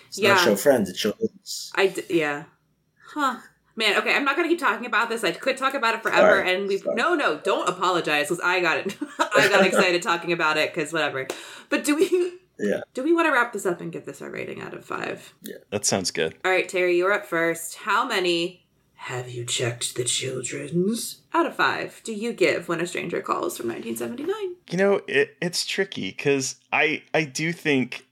[0.08, 0.36] It's Yeah.
[0.36, 1.72] not show friends, it's show business.
[1.76, 2.44] I d- yeah,
[3.14, 3.38] huh.
[3.76, 5.24] Man, okay, I'm not gonna keep talking about this.
[5.24, 8.60] I could talk about it forever, Sorry, and we no, no, don't apologize because I
[8.60, 8.96] got it.
[9.20, 11.28] I got excited talking about it because whatever.
[11.70, 12.82] But do we Yeah.
[12.94, 15.34] do we want to wrap this up and give this a rating out of five?
[15.42, 15.58] Yeah.
[15.72, 16.36] That sounds good.
[16.46, 17.76] All right, Terry, you're up first.
[17.76, 18.64] How many
[18.96, 23.58] have you checked the children's out of five do you give when a stranger calls
[23.58, 24.56] from 1979?
[24.70, 28.06] You know, it, it's tricky because I I do think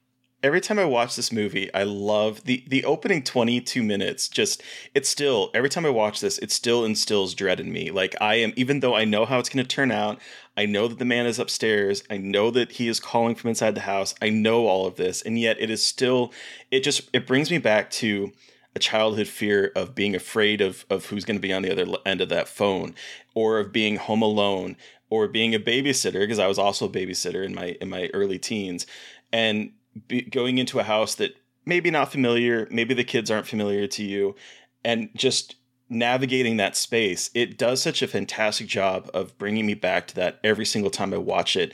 [0.43, 4.28] every time I watch this movie, I love the the opening twenty two minutes.
[4.28, 4.61] Just
[4.93, 7.91] it's still every time I watch this, it still instills dread in me.
[7.91, 10.20] Like I am, even though I know how it's going to turn out,
[10.57, 12.03] I know that the man is upstairs.
[12.09, 14.16] I know that he is calling from inside the house.
[14.21, 16.32] I know all of this, and yet it is still.
[16.70, 18.32] It just it brings me back to
[18.75, 21.86] a childhood fear of being afraid of of who's going to be on the other
[22.05, 22.95] end of that phone
[23.33, 24.78] or of being home alone
[25.09, 28.39] or being a babysitter because I was also a babysitter in my in my early
[28.39, 28.87] teens
[29.33, 29.71] and
[30.08, 31.36] be, going into a house that
[31.66, 34.36] maybe not familiar, maybe the kids aren't familiar to you
[34.84, 35.55] and just
[35.89, 37.30] navigating that space.
[37.34, 41.13] It does such a fantastic job of bringing me back to that every single time
[41.13, 41.74] I watch it.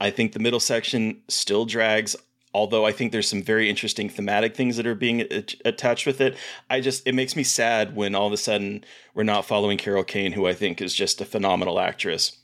[0.00, 2.14] I think the middle section still drags
[2.56, 5.20] although I think there's some very interesting thematic things that are being
[5.66, 6.38] attached with it.
[6.70, 10.04] I just it makes me sad when all of a sudden we're not following Carol
[10.04, 12.38] Kane, who I think is just a phenomenal actress.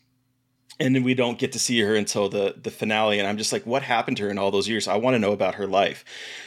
[0.80, 3.64] And we don't get to see her until the the finale, and I'm just like,
[3.66, 4.88] what happened to her in all those years?
[4.88, 6.04] I want to know about her life.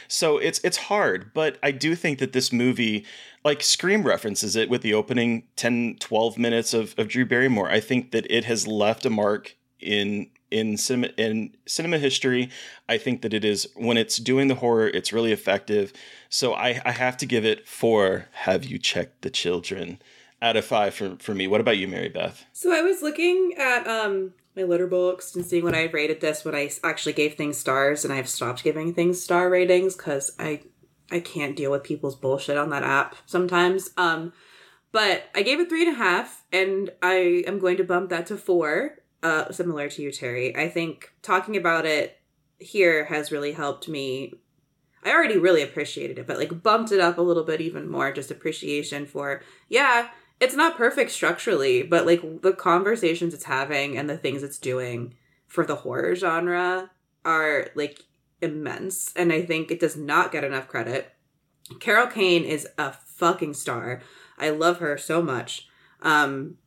[0.08, 3.06] So it's it's hard, but I do think that this movie,
[3.44, 7.70] like Scream references it with the opening 10, 12 minutes of, of Drew Barrymore.
[7.70, 12.50] I think that it has left a mark in in cinema in cinema history.
[12.88, 15.92] I think that it is when it's doing the horror, it's really effective.
[16.28, 18.26] So I, I have to give it four.
[18.32, 20.00] Have you checked the children?
[20.42, 21.46] Out of five for for me.
[21.46, 22.44] What about you, Mary Beth?
[22.52, 26.54] So I was looking at um my Letterboxd and seeing what I rated this when
[26.54, 30.62] I actually gave things stars, and I've stopped giving things star ratings because I
[31.10, 33.90] I can't deal with people's bullshit on that app sometimes.
[33.96, 34.32] Um,
[34.92, 38.26] but I gave it three and a half, and I am going to bump that
[38.26, 40.56] to four uh, similar to you, Terry.
[40.56, 42.18] I think talking about it
[42.58, 44.34] here has really helped me.
[45.04, 48.12] I already really appreciated it, but like bumped it up a little bit even more.
[48.12, 50.08] Just appreciation for, yeah,
[50.40, 55.14] it's not perfect structurally, but like the conversations it's having and the things it's doing
[55.46, 56.90] for the horror genre
[57.24, 58.04] are like
[58.40, 59.12] immense.
[59.16, 61.12] And I think it does not get enough credit.
[61.80, 64.02] Carol Kane is a fucking star.
[64.38, 65.68] I love her so much.
[66.02, 66.58] Um,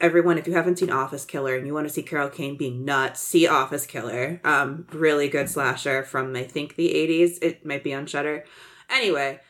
[0.00, 2.84] everyone, if you haven't seen Office Killer and you want to see Carol Kane being
[2.84, 4.40] nuts, see Office Killer.
[4.44, 7.38] Um, really good slasher from I think the 80s.
[7.42, 8.44] It might be on Shudder.
[8.88, 9.40] Anyway,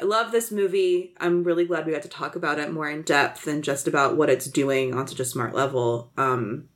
[0.00, 1.14] I love this movie.
[1.20, 4.16] I'm really glad we got to talk about it more in depth than just about
[4.16, 6.10] what it's doing on such a smart level.
[6.16, 6.68] Um,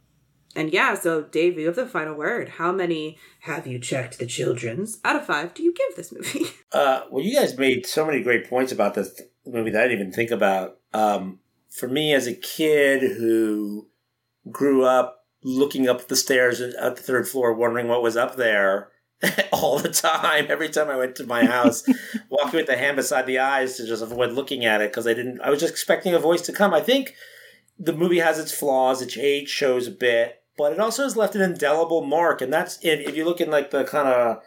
[0.54, 2.50] and yeah, so Dave, you have the final word.
[2.50, 6.46] How many have you checked the children's out of five do you give this movie?
[6.74, 10.00] Uh, well, you guys made so many great points about this movie that I didn't
[10.00, 10.78] even think about.
[10.92, 11.38] Um,
[11.70, 13.86] for me as a kid who
[14.50, 18.88] grew up looking up the stairs at the third floor, wondering what was up there
[19.52, 20.46] all the time.
[20.48, 21.84] Every time I went to my house,
[22.28, 25.14] walking with the hand beside the eyes to just avoid looking at it because I
[25.14, 25.40] didn't.
[25.40, 26.74] I was just expecting a voice to come.
[26.74, 27.14] I think
[27.78, 29.02] the movie has its flaws.
[29.02, 32.40] Its age shows a bit, but it also has left an indelible mark.
[32.42, 34.42] And that's if, if you look in like the kind of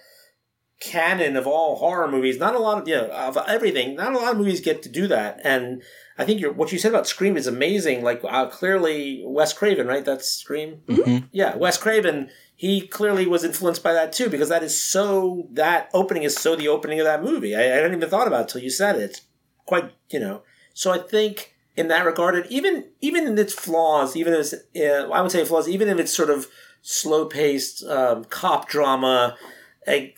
[0.79, 2.37] canon of all horror movies.
[2.37, 3.95] Not a lot of you know of everything.
[3.95, 5.39] Not a lot of movies get to do that.
[5.43, 5.81] And
[6.17, 8.03] I think what you said about Scream is amazing.
[8.03, 10.05] Like uh, clearly Wes Craven, right?
[10.05, 10.81] That's Scream.
[10.87, 11.25] Mm-hmm.
[11.31, 12.29] Yeah, Wes Craven.
[12.57, 15.47] He clearly was influenced by that too, because that is so.
[15.51, 17.55] That opening is so the opening of that movie.
[17.55, 19.01] I, I hadn't even thought about it until you said it.
[19.01, 19.21] It's
[19.65, 20.41] quite, you know.
[20.73, 25.09] So I think in that regard, and even even in its flaws, even as uh,
[25.11, 26.47] I would say flaws, even if it's sort of
[26.81, 29.37] slow paced um, cop drama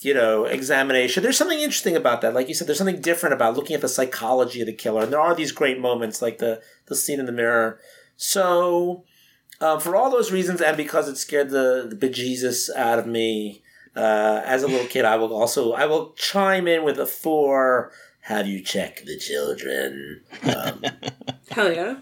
[0.02, 3.56] you know examination there's something interesting about that like you said there's something different about
[3.56, 6.62] looking at the psychology of the killer and there are these great moments like the
[6.88, 7.80] the scene in the mirror
[8.18, 9.04] so
[9.62, 13.62] um, for all those reasons and because it scared the, the bejesus out of me
[13.96, 17.92] uh, as a little kid i will also i will chime in with a four
[18.22, 20.84] have you checked the children um,
[21.52, 21.98] hell yeah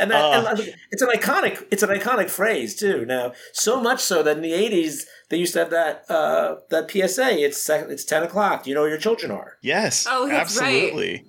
[0.00, 4.00] and, that, uh, and it's an iconic it's an iconic phrase too now so much
[4.00, 7.38] so that in the 80s they used to have that uh, that PSA.
[7.38, 8.64] It's it's ten o'clock.
[8.64, 9.58] Do you know where your children are?
[9.60, 10.06] Yes.
[10.08, 11.12] Oh, absolutely.
[11.12, 11.26] Right.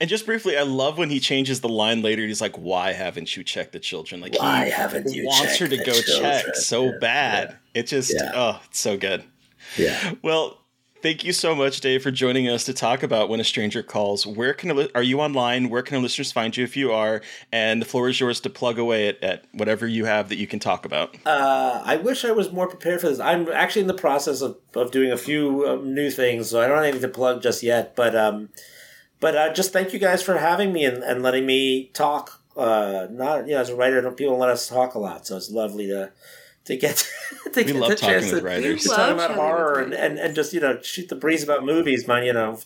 [0.00, 2.26] And just briefly, I love when he changes the line later.
[2.26, 5.68] He's like, "Why haven't you checked the children?" Like, why he haven't you wants her
[5.68, 6.42] to go children?
[6.44, 6.98] check so yeah.
[7.00, 7.48] bad.
[7.50, 7.80] Yeah.
[7.80, 8.32] It just, yeah.
[8.34, 9.24] oh, it's so good.
[9.76, 10.14] Yeah.
[10.22, 10.58] Well,
[11.02, 14.26] Thank you so much, Dave, for joining us to talk about When a Stranger Calls.
[14.26, 15.68] Where can are you online?
[15.68, 17.20] Where can our listeners find you if you are?
[17.52, 20.48] And the floor is yours to plug away at, at whatever you have that you
[20.48, 21.16] can talk about.
[21.24, 23.20] Uh, I wish I was more prepared for this.
[23.20, 26.66] I'm actually in the process of, of doing a few um, new things, so I
[26.66, 27.94] don't have anything to plug just yet.
[27.94, 28.48] But um,
[29.20, 32.40] but uh, just thank you guys for having me and, and letting me talk.
[32.56, 35.50] Uh, not you know as a writer, people let us talk a lot, so it's
[35.50, 36.10] lovely to
[36.66, 36.96] to get
[37.52, 38.82] to we get love the talking chance with to, writers.
[38.82, 42.06] to talk about horror and, and, and just you know shoot the breeze about movies
[42.06, 42.58] man you know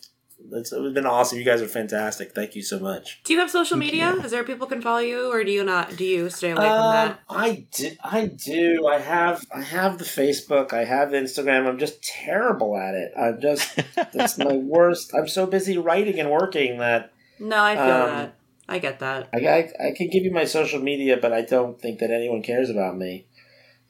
[0.53, 1.39] it's, it's been awesome.
[1.39, 2.35] You guys are fantastic.
[2.35, 3.23] Thank you so much.
[3.25, 4.13] Do you have social media?
[4.25, 6.77] is there people can follow you or do you not do you stay away um,
[6.77, 7.21] from that?
[7.29, 8.87] I do i do.
[8.87, 10.73] I have i have the facebook.
[10.73, 11.67] I have instagram.
[11.67, 13.13] I'm just terrible at it.
[13.17, 13.79] I'm just
[14.13, 15.13] that's my worst.
[15.15, 18.35] I'm so busy writing and working that no i feel um, that.
[18.71, 19.29] I get that.
[19.35, 22.41] I, I, I can give you my social media, but I don't think that anyone
[22.41, 23.27] cares about me.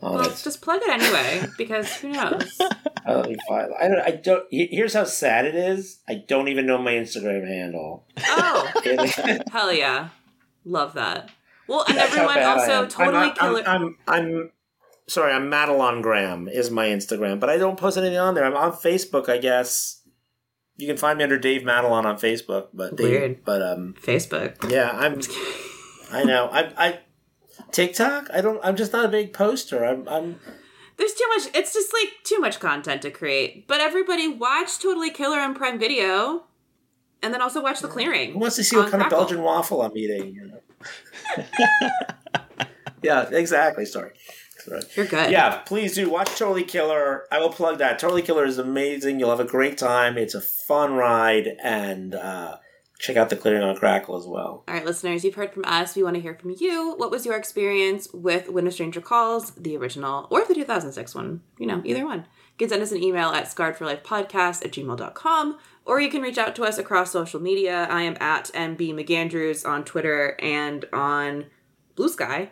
[0.02, 2.58] Oh, well, just plug it anyway, because who knows?
[3.06, 4.00] I don't.
[4.00, 4.44] I don't.
[4.50, 6.00] Here's how sad it is.
[6.08, 8.06] I don't even know my Instagram handle.
[8.26, 8.72] Oh,
[9.52, 10.08] hell yeah,
[10.64, 11.30] love that.
[11.68, 13.62] Well, and That's everyone also totally I'm, killer.
[13.66, 14.50] I'm, I'm, I'm
[15.06, 15.32] sorry.
[15.32, 18.44] I'm Matalon Graham is my Instagram, but I don't post anything on there.
[18.44, 20.00] I'm on Facebook, I guess.
[20.76, 23.44] You can find me under Dave Matalon on Facebook, but Dave, Weird.
[23.44, 24.70] But um, Facebook.
[24.70, 25.20] yeah, I'm.
[26.10, 26.48] I know.
[26.50, 27.00] I, I
[27.72, 28.28] TikTok.
[28.32, 28.60] I don't.
[28.64, 29.84] I'm just not a big poster.
[29.84, 30.08] I'm.
[30.08, 30.38] I'm
[30.96, 31.48] There's too much.
[31.54, 33.66] It's just like too much content to create.
[33.66, 36.44] But everybody watch Totally Killer on Prime Video,
[37.22, 38.32] and then also watch The Clearing.
[38.32, 39.18] who wants to see what kind Crackle.
[39.20, 40.34] of Belgian waffle I'm eating?
[40.34, 41.44] You know?
[43.02, 43.84] yeah, exactly.
[43.86, 44.12] Sorry.
[44.58, 44.82] Sorry.
[44.94, 45.30] You're good.
[45.30, 47.24] Yeah, please do watch Totally Killer.
[47.32, 47.98] I will plug that.
[47.98, 49.18] Totally Killer is amazing.
[49.18, 50.18] You'll have a great time.
[50.18, 52.58] It's a fun ride, and uh,
[53.00, 54.62] check out the Clearing on Crackle as well.
[54.68, 55.96] All right, listeners, you've heard from us.
[55.96, 56.94] We want to hear from you.
[56.96, 61.40] What was your experience with When a Stranger Calls, the original, or the 2006 one?
[61.58, 62.20] You know, either one.
[62.20, 66.54] You can send us an email at scarredforlifepodcast at gmail.com, or you can reach out
[66.56, 67.88] to us across social media.
[67.90, 71.46] I am at MB McAndrews on Twitter and on
[71.96, 72.50] Bluesky.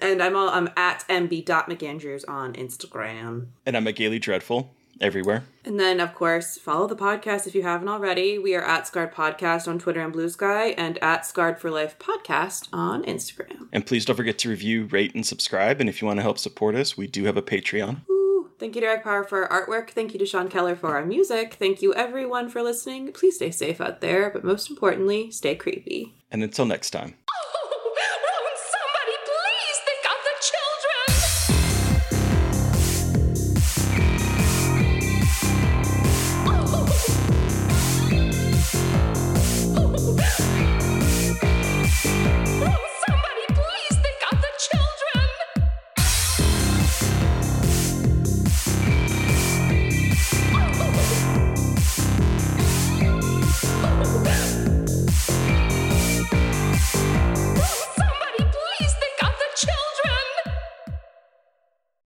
[0.00, 3.48] And I'm all, I'm at mb.mcandrews on Instagram.
[3.64, 5.44] And I'm a Gaily Dreadful everywhere.
[5.64, 8.38] And then, of course, follow the podcast if you haven't already.
[8.38, 12.68] We are at Scarred Podcast on Twitter and Bluesky, and at Scarred for Life Podcast
[12.72, 13.68] on Instagram.
[13.72, 15.80] And please don't forget to review, rate, and subscribe.
[15.80, 18.02] And if you want to help support us, we do have a Patreon.
[18.08, 18.50] Woo.
[18.58, 19.90] Thank you to Eric Power for our artwork.
[19.90, 21.54] Thank you to Sean Keller for our music.
[21.54, 23.12] Thank you, everyone, for listening.
[23.12, 26.14] Please stay safe out there, but most importantly, stay creepy.
[26.30, 27.14] And until next time.